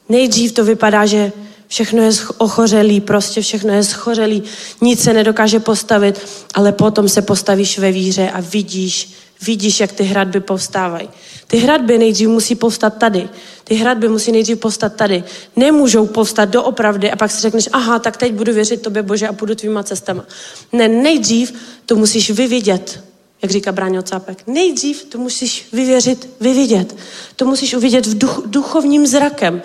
[0.09, 1.31] Nejdřív to vypadá, že
[1.67, 4.43] všechno je ochořelý, prostě všechno je schořelý,
[4.81, 6.21] nic se nedokáže postavit,
[6.53, 11.09] ale potom se postavíš ve víře a vidíš, vidíš, jak ty hradby povstávají.
[11.47, 13.29] Ty hradby nejdřív musí povstat tady.
[13.63, 15.23] Ty hradby musí nejdřív povstat tady.
[15.55, 19.33] Nemůžou povstat doopravdy a pak si řekneš, aha, tak teď budu věřit tobě, Bože, a
[19.33, 20.25] půjdu tvýma cestama.
[20.71, 21.53] Ne, nejdřív
[21.85, 22.99] to musíš vyvidět
[23.45, 24.43] jak říká Bráňo Cápek.
[24.47, 26.95] Nejdřív to musíš vyvěřit, vyvidět.
[27.35, 29.61] To musíš uvidět v duch, duchovním zrakem.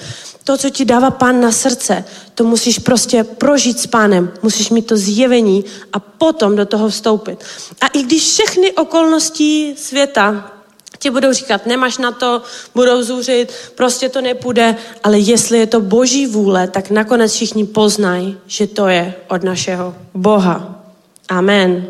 [0.50, 4.32] To, co ti dává pán na srdce, to musíš prostě prožít s pánem.
[4.42, 7.44] Musíš mít to zjevení a potom do toho vstoupit.
[7.80, 10.52] A i když všechny okolnosti světa
[10.98, 12.42] ti budou říkat, nemáš na to,
[12.74, 18.38] budou zůřit, prostě to nepůjde, ale jestli je to boží vůle, tak nakonec všichni poznají,
[18.46, 20.82] že to je od našeho Boha.
[21.28, 21.86] Amen.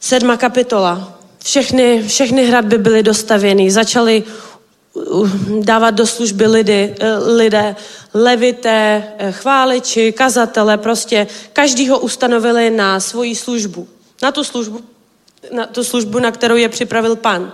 [0.00, 1.18] Sedma kapitola.
[1.44, 3.70] Všechny, všechny hradby byly dostavěny.
[3.70, 4.24] Začaly
[5.60, 6.94] dávat do služby lidi,
[7.36, 7.76] lidé,
[8.14, 13.88] levité, chváliči, kazatele, prostě každý ho ustanovili na svoji službu.
[14.22, 14.80] Na tu službu,
[15.52, 17.52] na tu službu, na kterou je připravil pan.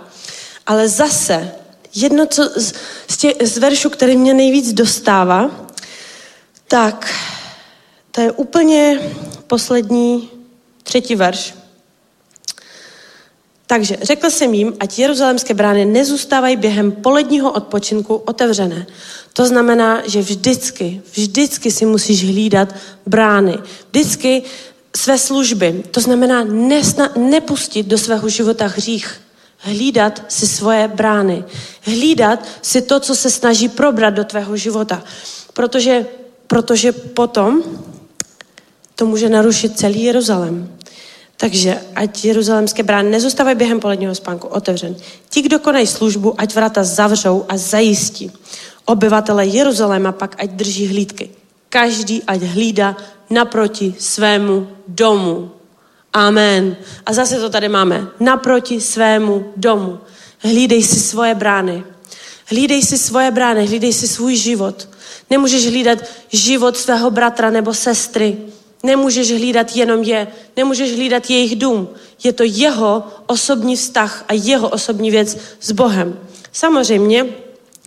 [0.67, 1.51] Ale zase,
[1.95, 2.73] jedno co z,
[3.07, 5.51] z, tě, z veršu, který mě nejvíc dostává,
[6.67, 7.13] tak
[8.11, 8.99] to je úplně
[9.47, 10.29] poslední
[10.83, 11.53] třetí verš.
[13.67, 18.87] Takže řekl jsem jim, ať jeruzalémské brány nezůstávají během poledního odpočinku otevřené.
[19.33, 23.57] To znamená, že vždycky, vždycky si musíš hlídat brány.
[23.91, 24.43] Vždycky
[24.95, 25.83] své služby.
[25.91, 29.21] To znamená nesna, nepustit do svého života hřích.
[29.57, 31.43] Hlídat si svoje brány.
[31.81, 35.03] Hlídat si to, co se snaží probrat do tvého života.
[35.53, 36.05] Protože,
[36.47, 37.63] protože potom
[38.95, 40.74] to může narušit celý Jeruzalém.
[41.37, 44.95] Takže ať jeruzalémské brány nezůstávají během poledního spánku otevřen.
[45.29, 48.31] Ti, kdo konají službu, ať vrata zavřou a zajistí.
[48.85, 51.29] Obyvatele Jeruzaléma pak ať drží hlídky.
[51.69, 52.97] Každý ať hlídá
[53.29, 55.51] naproti svému domu.
[56.13, 56.75] Amen.
[57.05, 58.07] A zase to tady máme.
[58.19, 59.99] Naproti svému domu.
[60.39, 61.83] Hlídej si svoje brány.
[62.45, 64.89] Hlídej si svoje brány, hlídej si svůj život.
[65.29, 65.99] Nemůžeš hlídat
[66.31, 68.37] život svého bratra nebo sestry.
[68.85, 71.89] Nemůžeš hlídat jenom je, nemůžeš hlídat jejich dům.
[72.23, 76.19] Je to jeho osobní vztah a jeho osobní věc s Bohem.
[76.51, 77.25] Samozřejmě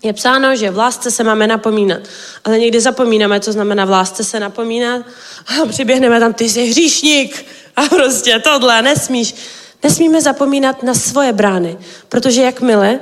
[0.03, 2.01] je psáno, že v lásce se máme napomínat,
[2.45, 5.07] ale někdy zapomínáme, co znamená v lásce se napomínat
[5.47, 7.47] a přiběhneme tam, ty jsi hříšník
[7.77, 9.35] a prostě tohle, nesmíš.
[9.83, 13.01] Nesmíme zapomínat na svoje brány, protože jakmile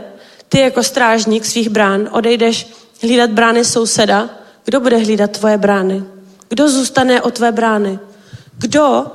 [0.49, 2.67] ty jako strážník svých brán odejdeš
[3.03, 4.31] hlídat brány souseda,
[4.65, 6.16] kdo bude hlídat tvoje brány?
[6.49, 7.99] Kdo zůstane o tvé brány?
[8.59, 9.07] Kdo?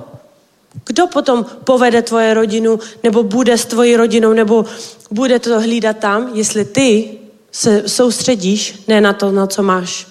[0.86, 4.66] Kdo potom povede tvoje rodinu, nebo bude s tvojí rodinou, nebo
[5.12, 7.18] bude to hlídat tam, jestli ty
[7.52, 10.08] se soustředíš ne na to, na co máš.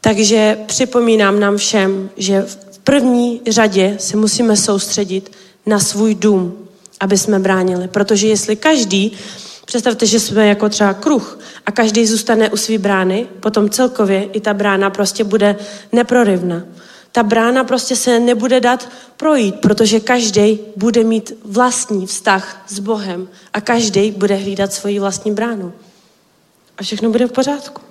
[0.00, 5.32] Takže připomínám nám všem, že v první řadě se musíme soustředit
[5.66, 6.68] na svůj dům,
[7.00, 7.88] aby jsme bránili.
[7.88, 9.12] Protože jestli každý
[9.70, 14.40] Představte, že jsme jako třeba kruh a každý zůstane u své brány, potom celkově i
[14.40, 15.56] ta brána prostě bude
[15.92, 16.62] neprorivna.
[17.12, 23.28] Ta brána prostě se nebude dát projít, protože každý bude mít vlastní vztah s Bohem
[23.52, 25.72] a každý bude hlídat svoji vlastní bránu.
[26.78, 27.82] A všechno bude v pořádku.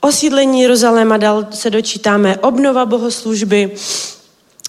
[0.00, 3.74] Osídlení Jeruzaléma dal se dočítáme obnova bohoslužby,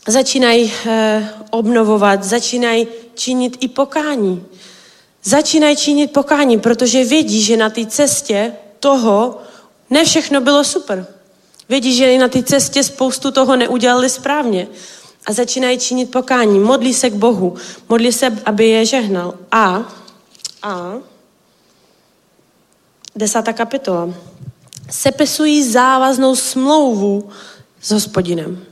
[0.08, 4.46] začínají eh, obnovovat, začínají činit i pokání.
[5.24, 9.42] Začínají činit pokání, protože vědí, že na té cestě toho
[9.90, 11.06] ne všechno bylo super.
[11.70, 14.68] Vědí, že i na té cestě spoustu toho neudělali správně.
[15.26, 16.60] A začínají činit pokání.
[16.60, 17.56] Modlí se k Bohu.
[17.90, 19.34] Modlí se, aby je žehnal.
[19.52, 19.94] A,
[20.64, 20.94] a,
[23.16, 24.10] desátá kapitola.
[24.90, 27.30] Sepisují závaznou smlouvu
[27.82, 28.71] s hospodinem.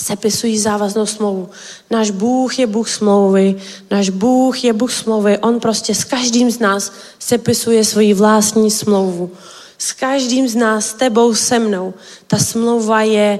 [0.00, 1.48] Sepisují závaznou smlouvu.
[1.90, 3.56] Náš Bůh je Bůh smlouvy,
[3.90, 5.38] náš Bůh je Bůh smlouvy.
[5.38, 9.30] On prostě s každým z nás sepisuje svoji vlastní smlouvu.
[9.78, 11.94] S každým z nás, s tebou, se mnou.
[12.26, 13.38] Ta smlouva je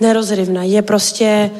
[0.00, 0.62] nerozrivná.
[0.62, 1.50] Je prostě,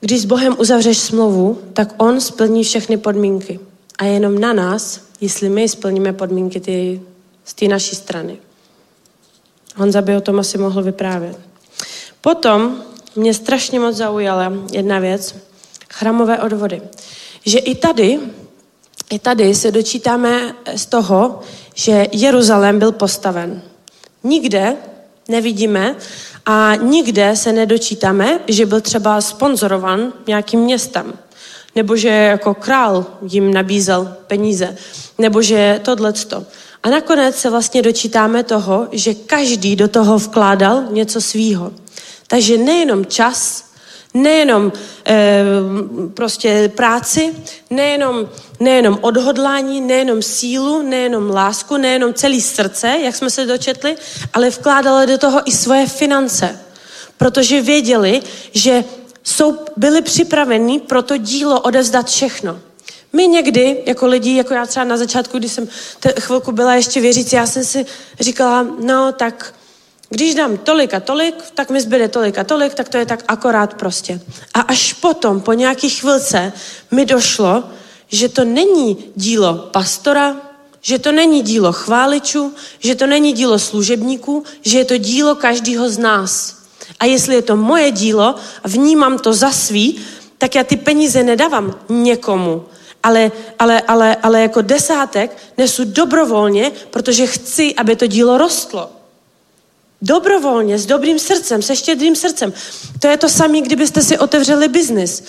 [0.00, 3.60] když s Bohem uzavřeš smlouvu, tak On splní všechny podmínky.
[3.98, 7.00] A jenom na nás, jestli my splníme podmínky ty,
[7.44, 8.38] z té naší strany.
[9.76, 11.38] Honza by o tom asi mohl vyprávět.
[12.20, 12.82] Potom
[13.16, 15.34] mě strašně moc zaujala jedna věc,
[15.90, 16.82] chramové odvody.
[17.46, 18.18] Že i tady,
[19.10, 21.40] i tady se dočítáme z toho,
[21.74, 23.62] že Jeruzalém byl postaven.
[24.24, 24.76] Nikde
[25.28, 25.96] nevidíme
[26.46, 31.12] a nikde se nedočítáme, že byl třeba sponzorovan nějakým městem,
[31.74, 34.76] nebo že jako král jim nabízel peníze,
[35.18, 36.44] nebo že tohleto.
[36.82, 41.72] A nakonec se vlastně dočítáme toho, že každý do toho vkládal něco svýho.
[42.28, 43.64] Takže nejenom čas,
[44.14, 44.72] nejenom
[45.06, 45.44] e,
[46.14, 47.34] prostě práci,
[47.70, 48.28] nejenom,
[48.60, 53.96] nejenom odhodlání, nejenom sílu, nejenom lásku, nejenom celý srdce, jak jsme se dočetli,
[54.32, 56.60] ale vkládali do toho i svoje finance.
[57.16, 58.22] Protože věděli,
[58.52, 58.84] že
[59.22, 62.58] jsou, byli připraveni pro to dílo odevzdat všechno.
[63.12, 65.68] My někdy, jako lidi, jako já třeba na začátku, když jsem
[66.20, 67.86] chvilku byla ještě věřící, já jsem si
[68.20, 69.54] říkala, no tak
[70.10, 73.24] když dám tolik a tolik, tak mi zbyde tolik a tolik, tak to je tak
[73.28, 74.20] akorát prostě.
[74.54, 76.52] A až potom, po nějaký chvilce,
[76.90, 77.64] mi došlo,
[78.08, 80.36] že to není dílo pastora,
[80.80, 85.90] že to není dílo chváličů, že to není dílo služebníků, že je to dílo každého
[85.90, 86.56] z nás.
[87.00, 90.00] A jestli je to moje dílo a vnímám to za svý,
[90.38, 92.64] tak já ty peníze nedávám někomu,
[93.02, 98.97] ale, ale, ale, ale jako desátek nesu dobrovolně, protože chci, aby to dílo rostlo.
[100.02, 102.52] Dobrovolně, s dobrým srdcem, se štědrým srdcem.
[103.00, 105.24] To je to samé, kdybyste si otevřeli biznis.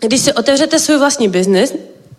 [0.00, 1.74] Když si otevřete svůj vlastní biznis,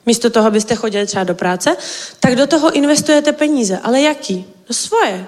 [0.05, 1.75] místo toho, abyste chodili třeba do práce,
[2.19, 3.79] tak do toho investujete peníze.
[3.83, 4.45] Ale jaký?
[4.69, 5.27] No svoje.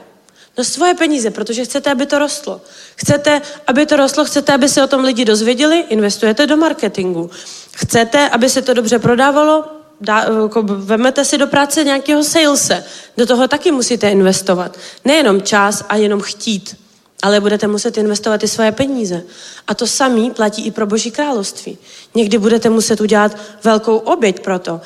[0.57, 2.61] No svoje peníze, protože chcete, aby to rostlo.
[2.95, 7.29] Chcete, aby to rostlo, chcete, aby se o tom lidi dozvěděli, investujete do marketingu.
[7.71, 12.83] Chcete, aby se to dobře prodávalo, dá, jako vemete si do práce nějakého salese.
[13.17, 14.77] Do toho taky musíte investovat.
[15.05, 16.77] Nejenom čas a jenom chtít,
[17.23, 19.23] ale budete muset investovat i svoje peníze.
[19.67, 21.77] A to samý platí i pro Boží království.
[22.15, 24.81] Někdy budete muset udělat velkou oběť pro to.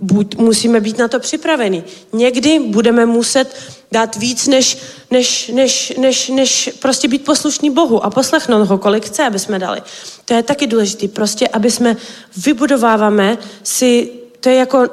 [0.00, 1.84] Buď, musíme být na to připraveni.
[2.12, 3.56] Někdy budeme muset
[3.92, 4.78] dát víc, než,
[5.10, 9.58] než, než, než, než prostě být poslušný Bohu a poslechnout ho, kolik chce, aby jsme
[9.58, 9.82] dali.
[10.24, 11.08] To je taky důležité.
[11.08, 11.96] Prostě, aby jsme
[12.36, 14.88] vybudováváme si to je jako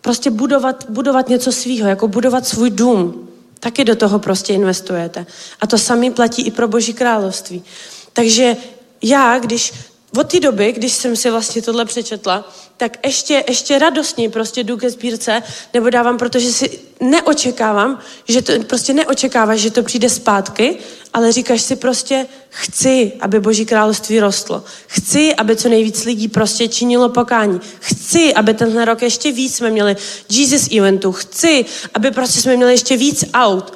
[0.00, 3.28] prostě budovat, budovat něco svýho, jako budovat svůj dům.
[3.60, 5.26] Taky do toho prostě investujete.
[5.60, 7.64] A to samý platí i pro Boží království.
[8.12, 8.56] Takže
[9.02, 9.72] já, když
[10.16, 14.76] od té doby, když jsem si vlastně tohle přečetla, tak ještě, ještě radostně prostě jdu
[14.76, 15.42] ke sbírce,
[15.74, 20.78] nebo dávám, protože si neočekávám, že to prostě neočekáváš, že to přijde zpátky,
[21.12, 24.64] ale říkáš si prostě, chci, aby Boží království rostlo.
[24.86, 27.60] Chci, aby co nejvíc lidí prostě činilo pokání.
[27.80, 29.96] Chci, aby tenhle rok ještě víc jsme měli
[30.28, 31.12] Jesus eventu.
[31.12, 31.64] Chci,
[31.94, 33.72] aby prostě jsme měli ještě víc aut.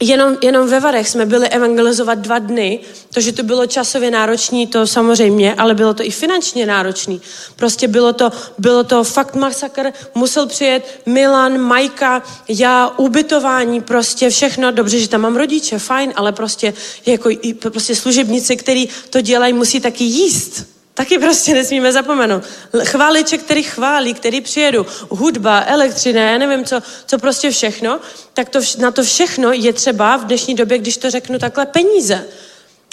[0.00, 2.80] Jenom, jenom ve Varech jsme byli evangelizovat dva dny,
[3.14, 7.18] to, že to bylo časově náročné, to samozřejmě, ale bylo to i finančně náročné.
[7.56, 14.70] Prostě bylo to, bylo to fakt masakr, musel přijet Milan, Majka, já, ubytování, prostě všechno,
[14.70, 16.74] dobře, že tam mám rodiče, fajn, ale prostě
[17.06, 17.30] jako
[17.70, 20.75] prostě služebníci, který to dělají, musí taky jíst.
[20.96, 22.44] Taky prostě nesmíme zapomenout.
[22.84, 28.00] Chváliče, který chválí, který přijedu, hudba, elektřina, já nevím co, co prostě všechno,
[28.34, 32.24] tak to, na to všechno je třeba v dnešní době, když to řeknu takhle, peníze.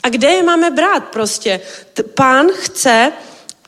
[0.04, 1.60] A kde je máme brát prostě?
[2.14, 3.12] Pán chce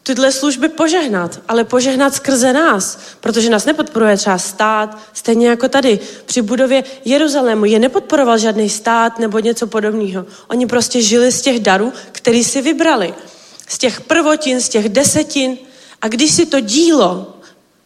[0.04, 6.00] tyhle služby požehnat, ale požehnat skrze nás, protože nás nepodporuje třeba stát, stejně jako tady
[6.26, 10.26] při budově Jeruzalému je nepodporoval žádný stát nebo něco podobného.
[10.48, 13.14] Oni prostě žili z těch darů, který si vybrali
[13.68, 15.58] z těch prvotin, z těch desetin.
[16.02, 17.34] A když si to dílo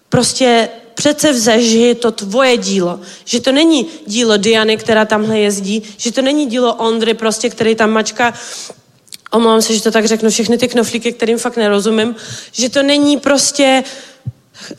[0.09, 5.39] prostě přece vze, že je to tvoje dílo, že to není dílo Diany, která tamhle
[5.39, 8.33] jezdí, že to není dílo Ondry, prostě, který tam mačka
[9.31, 12.15] Omlouvám se, že to tak řeknu, všechny ty knoflíky, kterým fakt nerozumím,
[12.51, 13.83] že to není prostě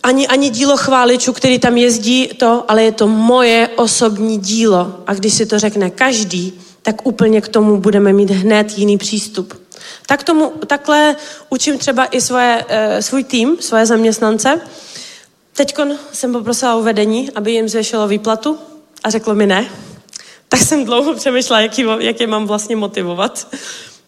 [0.02, 4.94] ani, ani dílo chváličů, který tam jezdí, to, ale je to moje osobní dílo.
[5.06, 6.52] A když si to řekne každý,
[6.82, 9.59] tak úplně k tomu budeme mít hned jiný přístup.
[10.06, 11.16] Tak tomu, takhle
[11.48, 14.60] učím třeba i svoje, e, svůj tým, svoje zaměstnance.
[15.56, 15.74] Teď
[16.12, 18.58] jsem poprosila o vedení, aby jim zvěšilo výplatu
[19.04, 19.68] a řeklo mi ne.
[20.48, 23.54] Tak jsem dlouho přemýšlela, jak, jak je mám vlastně motivovat.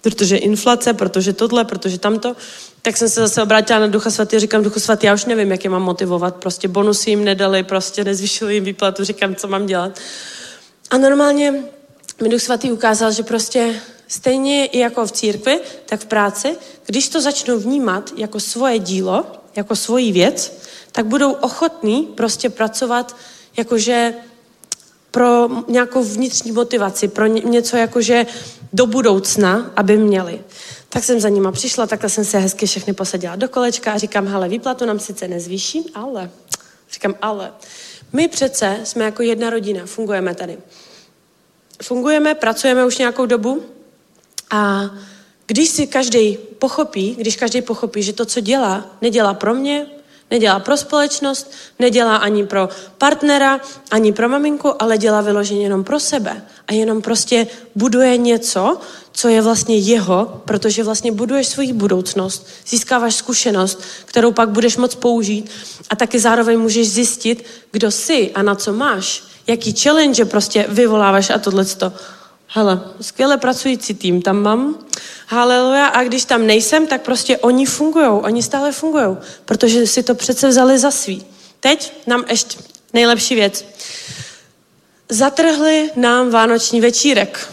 [0.00, 2.36] Protože inflace, protože tohle, protože tamto.
[2.82, 5.50] Tak jsem se zase obrátila na Ducha Svatý a říkám, Duchu Svatý, já už nevím,
[5.50, 6.36] jak je mám motivovat.
[6.36, 9.98] Prostě bonusy jim nedali, prostě nezvyšili jim výplatu, říkám, co mám dělat.
[10.90, 11.54] A normálně
[12.22, 13.74] mi Duch Svatý ukázal, že prostě
[14.12, 16.56] stejně i jako v církvi, tak v práci,
[16.86, 19.24] když to začnou vnímat jako svoje dílo,
[19.56, 20.52] jako svoji věc,
[20.92, 23.16] tak budou ochotní prostě pracovat
[23.56, 24.14] jakože
[25.10, 28.26] pro nějakou vnitřní motivaci, pro něco jakože
[28.72, 30.40] do budoucna, aby měli.
[30.88, 34.26] Tak jsem za nima přišla, takhle jsem se hezky všechny posadila do kolečka a říkám,
[34.26, 36.30] hele, výplatu nám sice nezvýší, ale,
[36.92, 37.52] říkám, ale,
[38.12, 40.58] my přece jsme jako jedna rodina, fungujeme tady.
[41.82, 43.62] Fungujeme, pracujeme už nějakou dobu
[44.52, 44.90] a
[45.46, 49.86] když si každý pochopí, když každý pochopí, že to, co dělá, nedělá pro mě,
[50.32, 52.68] Nedělá pro společnost, nedělá ani pro
[52.98, 53.60] partnera,
[53.90, 56.42] ani pro maminku, ale dělá vyloženě jenom pro sebe.
[56.68, 58.78] A jenom prostě buduje něco,
[59.12, 64.94] co je vlastně jeho, protože vlastně buduješ svoji budoucnost, získáváš zkušenost, kterou pak budeš moc
[64.94, 65.50] použít
[65.90, 71.30] a taky zároveň můžeš zjistit, kdo jsi a na co máš, jaký challenge prostě vyvoláváš
[71.30, 71.92] a tohleto.
[72.54, 74.78] Hele, skvěle pracující tým tam mám.
[75.26, 75.86] Haleluja.
[75.86, 78.06] A když tam nejsem, tak prostě oni fungují.
[78.06, 81.24] Oni stále fungují, protože si to přece vzali za svý.
[81.60, 82.58] Teď nám ještě
[82.92, 83.64] nejlepší věc.
[85.08, 87.52] Zatrhli nám vánoční večírek,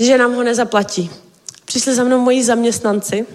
[0.00, 1.10] že nám ho nezaplatí.
[1.64, 3.26] Přišli za mnou moji zaměstnanci,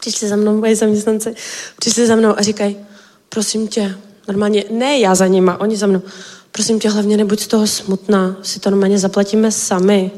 [0.00, 1.34] přišli za mnou moji zaměstnanci,
[1.78, 2.76] přišli za mnou a říkají,
[3.28, 6.02] prosím tě, normálně, ne já za nima, oni za mnou,
[6.52, 10.10] prosím tě, hlavně nebuď z toho smutná, si to normálně zaplatíme sami.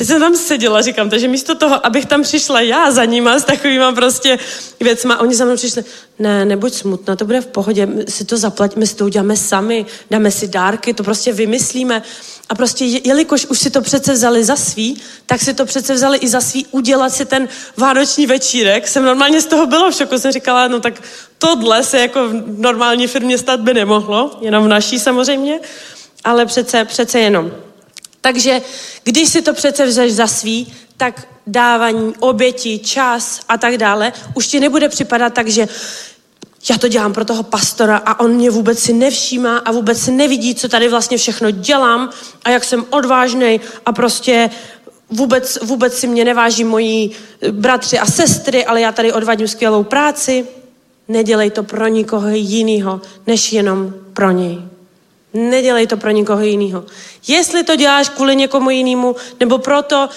[0.00, 3.44] Teď jsem tam seděla, říkám, takže místo toho, abych tam přišla já za nima s
[3.44, 4.38] takovýma prostě
[4.80, 5.84] věcma, oni za mnou přišli,
[6.18, 9.86] ne, nebuď smutná, to bude v pohodě, my si to zaplatíme, si to uděláme sami,
[10.10, 12.02] dáme si dárky, to prostě vymyslíme.
[12.48, 16.18] A prostě, jelikož už si to přece vzali za svý, tak si to přece vzali
[16.18, 18.88] i za svý udělat si ten vánoční večírek.
[18.88, 21.02] Jsem normálně z toho byla v šoku, jsem říkala, no tak
[21.38, 25.60] tohle se jako v normální firmě stát by nemohlo, jenom v naší samozřejmě,
[26.24, 27.52] ale přece, přece jenom.
[28.20, 28.60] Takže
[29.04, 34.46] když si to přece vzeš za svý, tak dávání, oběti, čas a tak dále, už
[34.46, 35.68] ti nebude připadat tak, že
[36.70, 40.10] já to dělám pro toho pastora a on mě vůbec si nevšímá a vůbec si
[40.10, 42.10] nevidí, co tady vlastně všechno dělám
[42.44, 44.50] a jak jsem odvážný a prostě
[45.10, 47.10] vůbec, vůbec si mě neváží moji
[47.50, 50.46] bratři a sestry, ale já tady odvádím skvělou práci.
[51.08, 54.69] Nedělej to pro nikoho jiného, než jenom pro něj.
[55.34, 56.84] Nedělej to pro nikoho jiného.
[57.28, 60.08] Jestli to děláš kvůli někomu jinému, nebo proto,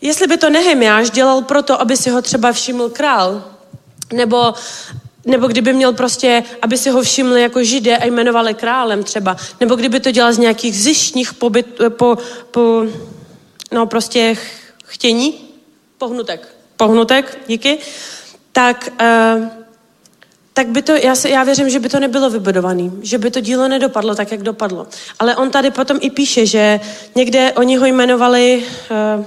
[0.00, 3.44] jestli by to Nehemiáš dělal proto, aby si ho třeba všiml král,
[4.12, 4.54] nebo,
[5.26, 9.74] nebo kdyby měl prostě, aby si ho všimli jako židé a jmenovali králem třeba, nebo
[9.74, 12.18] kdyby to dělal z nějakých zjištních pobyt, po,
[12.50, 12.84] po,
[13.72, 14.36] no prostě
[14.84, 15.34] chtění,
[15.98, 17.78] pohnutek, pohnutek, díky,
[18.52, 19.61] tak uh,
[20.52, 23.40] tak by to, já, se, já věřím, že by to nebylo vybudované, že by to
[23.40, 24.86] dílo nedopadlo tak, jak dopadlo.
[25.18, 26.80] Ale on tady potom i píše, že
[27.14, 28.64] někde oni ho jmenovali,
[29.18, 29.24] uh,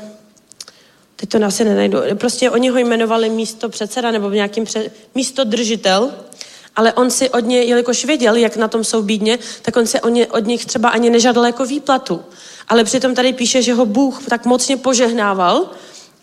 [1.16, 6.12] teď to asi nenajdu, prostě oni ho jmenovali místo předseda nebo nějakým pře, místo držitel,
[6.76, 10.02] ale on si od ně, jelikož věděl, jak na tom jsou bídně, tak on si
[10.02, 12.22] od, ně, od nich třeba ani nežádal jako výplatu.
[12.68, 15.70] Ale přitom tady píše, že ho Bůh tak mocně požehnával,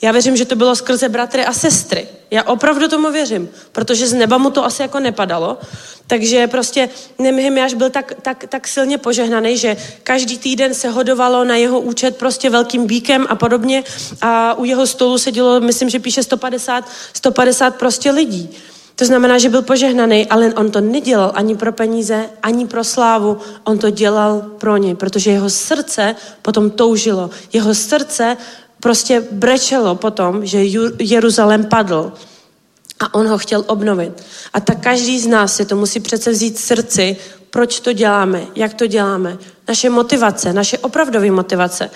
[0.02, 2.08] já věřím, že to bylo skrze bratry a sestry.
[2.30, 5.58] Já opravdu tomu věřím, protože z neba mu to asi jako nepadalo.
[6.06, 6.88] Takže prostě
[7.18, 12.16] Nehemiáš byl tak, tak, tak silně požehnaný, že každý týden se hodovalo na jeho účet
[12.16, 13.84] prostě velkým bíkem a podobně
[14.20, 18.50] a u jeho stolu sedělo, myslím, že píše 150, 150 prostě lidí.
[18.96, 23.38] To znamená, že byl požehnaný, ale on to nedělal ani pro peníze, ani pro slávu.
[23.64, 27.30] On to dělal pro ně, protože jeho srdce potom toužilo.
[27.52, 28.36] Jeho srdce
[28.82, 30.58] prostě brečelo potom, že
[30.98, 32.12] Jeruzalém padl
[33.00, 34.22] a on ho chtěl obnovit.
[34.52, 37.16] A tak každý z nás si to musí přece vzít srdci,
[37.50, 39.38] proč to děláme, jak to děláme.
[39.68, 41.90] Naše motivace, naše opravdové motivace.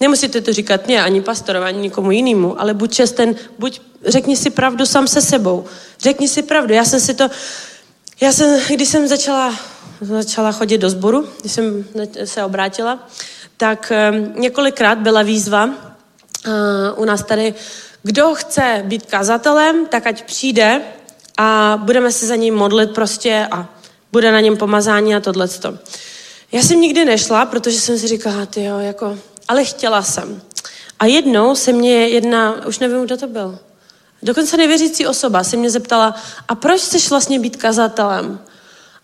[0.00, 4.50] Nemusíte to říkat mě, ani pastorovi, ani nikomu jinému, ale buď česten, buď řekni si
[4.50, 5.64] pravdu sám se sebou.
[6.00, 6.74] Řekni si pravdu.
[6.74, 7.28] Já jsem si to,
[8.20, 9.54] já jsem, když jsem začala,
[10.00, 11.84] začala chodit do sboru, když jsem
[12.24, 13.08] se obrátila,
[13.56, 15.88] tak um, několikrát byla výzva,
[16.96, 17.54] u nás tady,
[18.02, 20.80] kdo chce být kazatelem, tak ať přijde
[21.38, 23.68] a budeme se za ním modlit prostě a
[24.12, 25.78] bude na něm pomazání a tohleto.
[26.52, 30.42] Já jsem nikdy nešla, protože jsem si říkala, ty jo, jako, ale chtěla jsem.
[30.98, 33.58] A jednou se mě jedna, už nevím, kdo to byl,
[34.22, 36.14] dokonce nevěřící osoba se mě zeptala,
[36.48, 38.40] a proč chceš vlastně být kazatelem?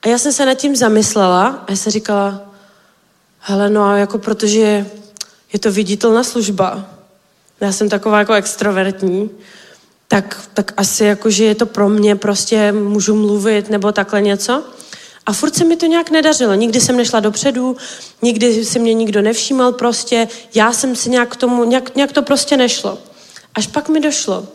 [0.02, 2.40] A já jsem se nad tím zamyslela a já jsem říkala,
[3.39, 4.86] hele, no a jako protože
[5.52, 6.93] je to viditelná služba.
[7.65, 9.31] Já jsem taková jako extrovertní,
[10.09, 14.62] tak, tak asi jako, že je to pro mě, prostě můžu mluvit nebo takhle něco.
[15.27, 16.55] A furt se mi to nějak nedařilo.
[16.55, 17.77] Nikdy jsem nešla dopředu,
[18.23, 20.28] nikdy se mě nikdo nevšímal prostě.
[20.55, 22.99] Já jsem si nějak k tomu, nějak, nějak to prostě nešlo.
[23.55, 24.47] Až pak mi došlo,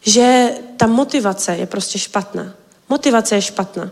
[0.00, 2.52] že ta motivace je prostě špatná.
[2.88, 3.90] Motivace je špatná.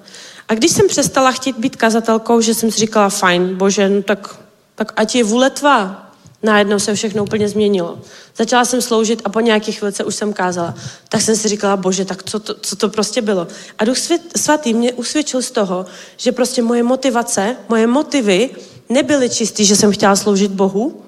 [0.49, 4.37] A když jsem přestala chtít být kazatelkou, že jsem si říkala, fajn, bože, no tak,
[4.75, 6.04] tak ať je vůle tvá.
[6.45, 7.99] Najednou se všechno úplně změnilo.
[8.37, 10.75] Začala jsem sloužit a po nějakých chvilce už jsem kázala.
[11.09, 13.47] Tak jsem si říkala, bože, tak co to, co to prostě bylo?
[13.79, 13.97] A Duch
[14.37, 18.51] Svatý mě usvědčil z toho, že prostě moje motivace, moje motivy
[18.89, 21.03] nebyly čistý, že jsem chtěla sloužit Bohu,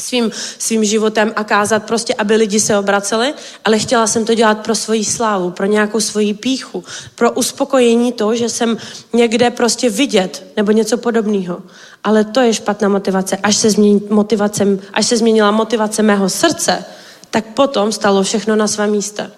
[0.00, 3.34] svým, svým životem a kázat prostě, aby lidi se obraceli,
[3.64, 6.84] ale chtěla jsem to dělat pro svoji slávu, pro nějakou svoji píchu,
[7.14, 8.76] pro uspokojení to, že jsem
[9.12, 11.62] někde prostě vidět nebo něco podobného.
[12.06, 13.36] Ale to je špatná motivace.
[13.42, 16.84] Až se, změní motivace, až se změnila motivace mého srdce,
[17.30, 19.30] tak potom stalo všechno na svém místě.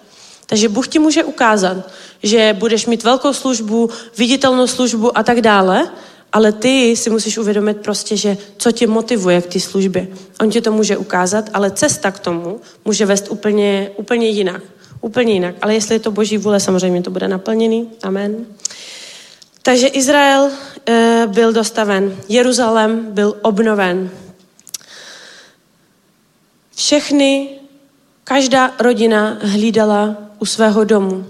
[0.45, 1.77] Takže Bůh ti může ukázat,
[2.23, 5.89] že budeš mít velkou službu, viditelnou službu a tak dále,
[6.33, 10.07] ale ty si musíš uvědomit prostě, že co tě motivuje k té službě.
[10.41, 14.61] On ti to může ukázat, ale cesta k tomu může vést úplně, úplně jinak.
[15.01, 15.55] Úplně jinak.
[15.61, 17.89] Ale jestli je to boží vůle, samozřejmě to bude naplněný.
[18.03, 18.45] Amen.
[19.61, 20.51] Takže Izrael
[20.85, 24.11] e, byl dostaven, Jeruzalém byl obnoven.
[26.75, 27.49] Všechny,
[28.23, 31.25] každá rodina hlídala u svého domu.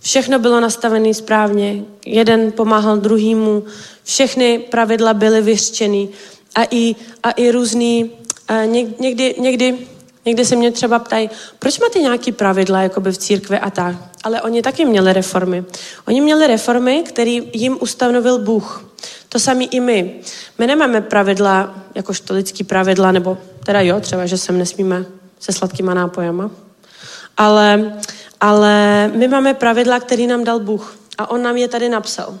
[0.00, 3.64] Všechno bylo nastavené správně, jeden pomáhal druhýmu,
[4.04, 6.08] všechny pravidla byly vyřčeny
[6.54, 8.10] a i, a i různý,
[8.48, 9.78] a někdy, někdy,
[10.24, 13.96] někdy se mě třeba ptají, proč máte nějaký pravidla jakoby v církvi a tak.
[14.24, 15.64] Ale oni taky měli reformy.
[16.08, 18.84] Oni měli reformy, které jim ustanovil Bůh.
[19.28, 20.20] To samé i my.
[20.58, 25.04] My nemáme pravidla, jakožto lidský pravidla, nebo teda jo, třeba, že sem nesmíme
[25.40, 26.50] se sladkýma nápojama.
[27.36, 27.92] Ale
[28.42, 30.96] ale my máme pravidla, které nám dal Bůh.
[31.18, 32.38] A On nám je tady napsal.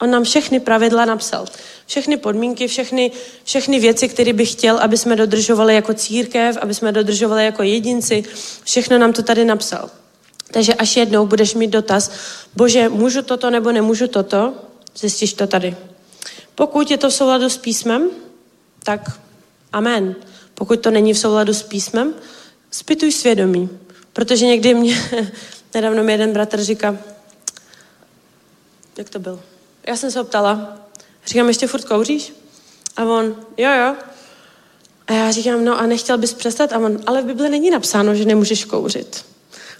[0.00, 1.46] On nám všechny pravidla napsal.
[1.86, 3.10] Všechny podmínky, všechny,
[3.44, 8.24] všechny věci, které bych chtěl, aby jsme dodržovali jako církev, aby jsme dodržovali jako jedinci,
[8.64, 9.90] všechno nám to tady napsal.
[10.50, 12.10] Takže až jednou budeš mít dotaz,
[12.56, 14.54] bože, můžu toto nebo nemůžu toto,
[14.96, 15.76] zjistíš to tady.
[16.54, 18.10] Pokud je to v souladu s písmem,
[18.84, 19.20] tak
[19.72, 20.14] amen.
[20.54, 22.14] Pokud to není v souladu s písmem,
[22.70, 23.68] spituj svědomí.
[24.12, 24.96] Protože někdy mě,
[25.74, 26.98] nedávno mi jeden bratr říká,
[28.98, 29.49] jak to bylo?
[29.86, 30.78] Já jsem se ho ptala,
[31.26, 32.32] říkám, ještě furt kouříš?
[32.96, 33.96] A on, jo, jo.
[35.06, 36.72] A já říkám, no a nechtěl bys přestat?
[36.72, 39.24] A on, ale v Bibli není napsáno, že nemůžeš kouřit.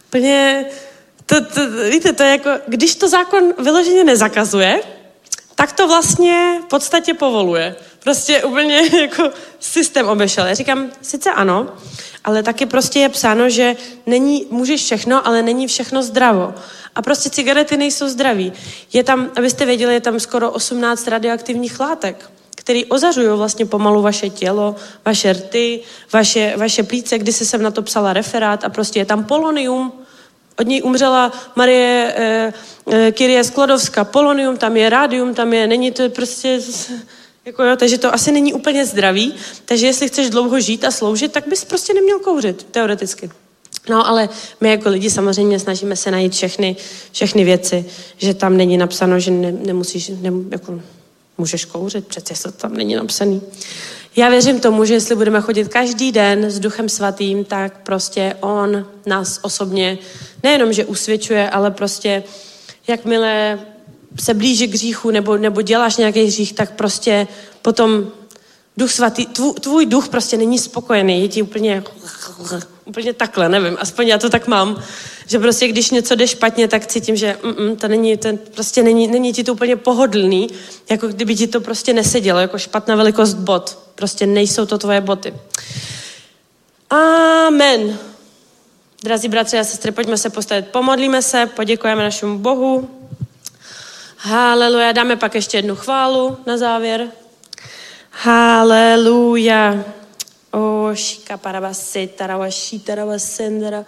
[0.06, 0.66] Úplně,
[1.26, 1.60] to, to,
[1.90, 4.82] víte, to je jako, když to zákon vyloženě nezakazuje,
[5.54, 7.76] tak to vlastně v podstatě povoluje.
[8.02, 10.46] Prostě úplně jako systém obešel.
[10.46, 11.68] Já říkám, sice ano,
[12.24, 16.54] ale taky prostě je psáno, že není, můžeš všechno, ale není všechno zdravo.
[16.94, 18.52] A prostě cigarety nejsou zdraví.
[18.92, 24.30] Je tam, abyste věděli, je tam skoro 18 radioaktivních látek, které ozařují vlastně pomalu vaše
[24.30, 25.80] tělo, vaše rty,
[26.12, 29.92] vaše, vaše plíce, kdy se jsem na to psala referát a prostě je tam polonium,
[30.58, 32.52] od něj umřela Marie e,
[32.92, 34.04] e, Kyrie Sklodovská.
[34.04, 36.60] Polonium tam je, rádium tam je, není to prostě...
[37.44, 39.34] Jako jo, takže to asi není úplně zdravý,
[39.64, 43.30] takže jestli chceš dlouho žít a sloužit, tak bys prostě neměl kouřit, teoreticky.
[43.88, 44.28] No ale
[44.60, 46.76] my jako lidi samozřejmě snažíme se najít všechny,
[47.12, 47.84] všechny věci,
[48.16, 50.80] že tam není napsáno, že ne, nemusíš, ne, jako,
[51.38, 53.42] můžeš kouřit, přece to tam není napsaný.
[54.16, 58.86] Já věřím tomu, že jestli budeme chodit každý den s Duchem Svatým, tak prostě On
[59.06, 59.98] nás osobně
[60.42, 62.22] nejenom, že usvědčuje, ale prostě
[62.88, 63.58] jakmile
[64.20, 67.26] se blíží k hříchu nebo, nebo děláš nějaký hřích, tak prostě
[67.62, 68.06] potom
[68.76, 71.84] duch svatý, tvůj, tvůj duch prostě není spokojený, je ti úplně,
[72.84, 74.82] úplně takhle, nevím, aspoň já to tak mám,
[75.26, 79.08] že prostě když něco jde špatně, tak cítím, že mm, to není, ten, prostě není,
[79.08, 80.48] není ti to úplně pohodlný,
[80.90, 83.78] jako kdyby ti to prostě nesedělo, jako špatná velikost bot.
[83.94, 85.34] Prostě nejsou to tvoje boty.
[86.90, 87.98] Amen.
[89.02, 92.90] Drazí bratři a sestry, pojďme se postavit, pomodlíme se, poděkujeme našemu Bohu.
[94.22, 94.92] Haleluja.
[94.92, 97.08] Dáme pak ještě jednu chválu na závěr.
[98.10, 99.84] Haleluja.
[100.52, 103.84] O šika parabasi, tarawashi, tarawasendra,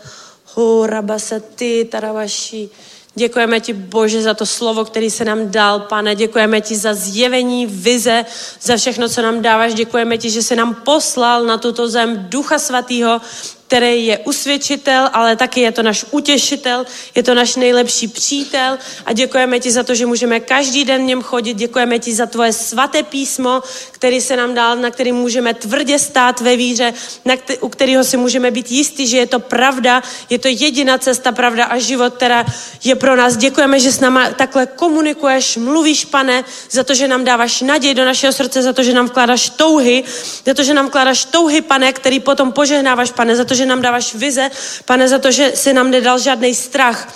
[0.54, 2.70] ho rabasati, tarawashi.
[3.14, 6.14] Děkujeme ti, Bože, za to slovo, který se nám dal, pane.
[6.14, 8.24] Děkujeme ti za zjevení, vize,
[8.60, 9.74] za všechno, co nám dáváš.
[9.74, 13.20] Děkujeme ti, že se nám poslal na tuto zem Ducha Svatého,
[13.72, 19.12] který je usvědčitel, ale taky je to náš utěšitel, je to náš nejlepší přítel a
[19.12, 21.54] děkujeme ti za to, že můžeme každý den v něm chodit.
[21.54, 26.40] Děkujeme ti za tvoje svaté písmo, který se nám dal, na který můžeme tvrdě stát
[26.40, 26.92] ve víře,
[27.24, 30.98] na který, u kterého si můžeme být jistí, že je to pravda, je to jediná
[30.98, 32.44] cesta, pravda a život, která
[32.84, 33.36] je pro nás.
[33.36, 38.04] Děkujeme, že s náma takhle komunikuješ, mluvíš, pane, za to, že nám dáváš naději do
[38.04, 40.04] našeho srdce, za to, že nám vkládáš touhy,
[40.46, 43.66] za to, že nám vkládáš touhy, pane, který potom požehnáváš, pane, za to, že že
[43.66, 44.50] nám dáváš vize,
[44.84, 47.08] pane, za to, že si nám nedal žádný strach,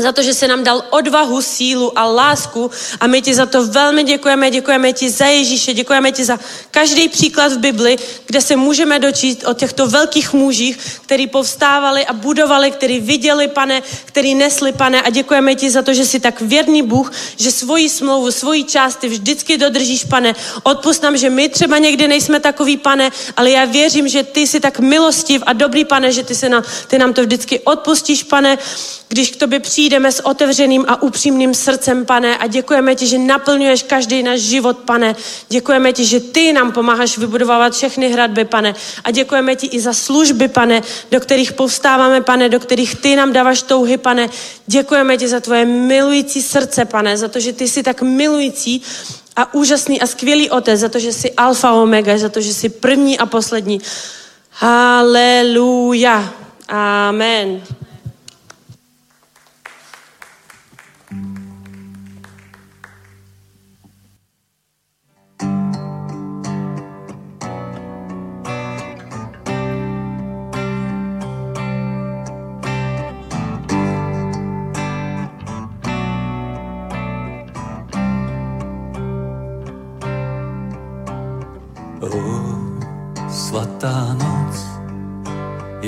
[0.00, 2.70] za to, že se nám dal odvahu, sílu a lásku
[3.00, 4.50] a my ti za to velmi děkujeme.
[4.50, 6.38] Děkujeme ti za Ježíše, děkujeme ti za
[6.70, 7.96] každý příklad v Bibli,
[8.26, 13.82] kde se můžeme dočíst o těchto velkých mužích, který povstávali a budovali, který viděli, pane,
[14.04, 17.88] který nesli, pane a děkujeme ti za to, že jsi tak věrný Bůh, že svoji
[17.88, 20.34] smlouvu, svoji část ty vždycky dodržíš, pane.
[20.62, 24.60] Odpust nám, že my třeba někdy nejsme takový, pane, ale já věřím, že ty jsi
[24.60, 28.58] tak milostiv a dobrý, pane, že ty, se na, ty nám to vždycky odpustíš, pane,
[29.08, 33.18] když k tobě přijde přijdeme s otevřeným a upřímným srdcem, pane, a děkujeme ti, že
[33.18, 35.16] naplňuješ každý náš život, pane.
[35.48, 38.74] Děkujeme ti, že ty nám pomáháš vybudovávat všechny hradby, pane.
[39.04, 43.32] A děkujeme ti i za služby, pane, do kterých povstáváme, pane, do kterých ty nám
[43.32, 44.28] dáváš touhy, pane.
[44.66, 48.82] Děkujeme ti za tvoje milující srdce, pane, za to, že ty jsi tak milující
[49.36, 52.68] a úžasný a skvělý otec, za to, že jsi alfa omega, za to, že jsi
[52.68, 53.80] první a poslední.
[54.50, 56.32] Haleluja.
[56.68, 57.62] Amen.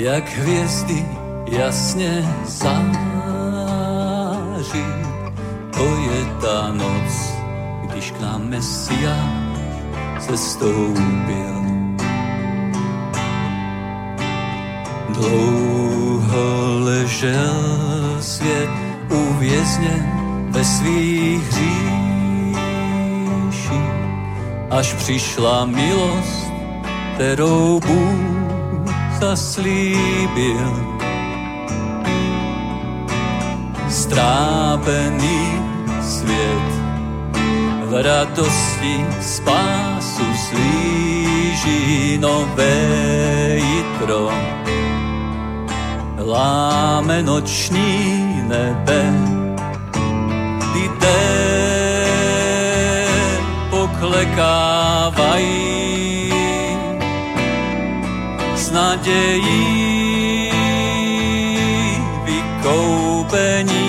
[0.01, 1.05] Jak hvězdy
[1.45, 2.81] jasně září.
[5.73, 7.33] To je ta noc,
[7.83, 9.61] když k nám Mesiáš
[10.19, 11.61] se stoupil.
[15.09, 18.69] Dlouho ležel svět
[19.09, 20.05] uvězněn
[20.49, 22.61] ve svých hříších,
[24.69, 26.51] až přišla milost
[27.21, 28.40] kterou Bůh
[29.21, 30.65] zaslíbil.
[33.89, 35.61] Strápený
[36.01, 36.71] svět
[37.85, 42.81] v radosti spásu slíží nové
[43.55, 44.31] jitro.
[46.17, 49.13] Láme noční nebe,
[50.73, 51.21] lidé
[53.69, 55.70] poklekávají
[58.91, 60.51] nadějí
[62.25, 63.81] vykoupení.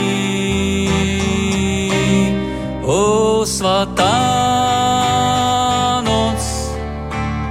[2.83, 4.15] O svatá
[6.05, 6.43] noc,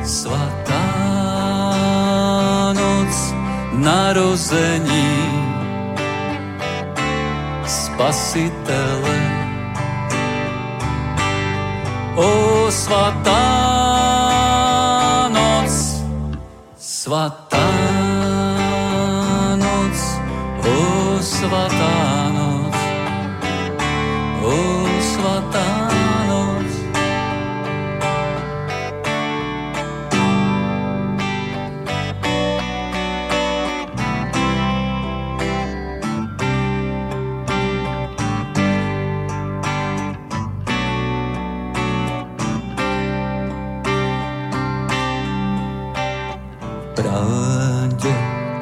[0.04, 0.84] svatá
[2.74, 3.34] noc
[3.74, 5.12] narození
[7.68, 9.20] Spasitele.
[12.16, 13.61] O svatá
[17.12, 17.60] Svatā
[19.60, 20.00] noc,
[20.64, 21.71] o svatā.
[47.02, 48.14] Pravdě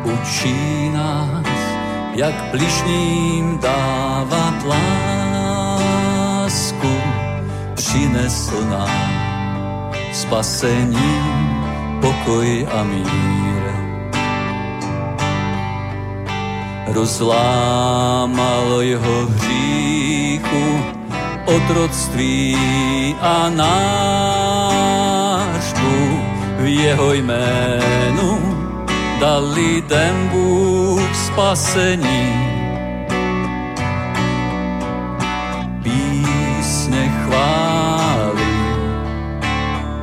[0.04, 1.46] učí nás,
[2.14, 4.64] jak bližním dávat
[6.46, 6.94] lásku,
[7.74, 9.12] přinesl nám
[10.14, 11.16] spasení,
[12.02, 13.64] pokoj a mír.
[16.88, 20.80] Rozlámal jeho hříchu,
[21.46, 22.58] otroctví
[23.22, 25.29] a nářku
[26.76, 28.58] jeho jménu
[29.20, 32.34] dal lidem Bůh spasení.
[35.84, 38.50] Písně chvály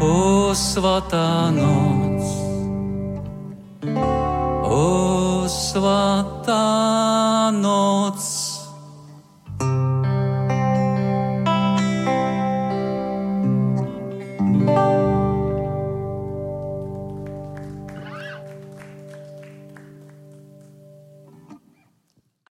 [0.00, 1.89] o svatá noc,
[5.76, 6.29] o svatá noc.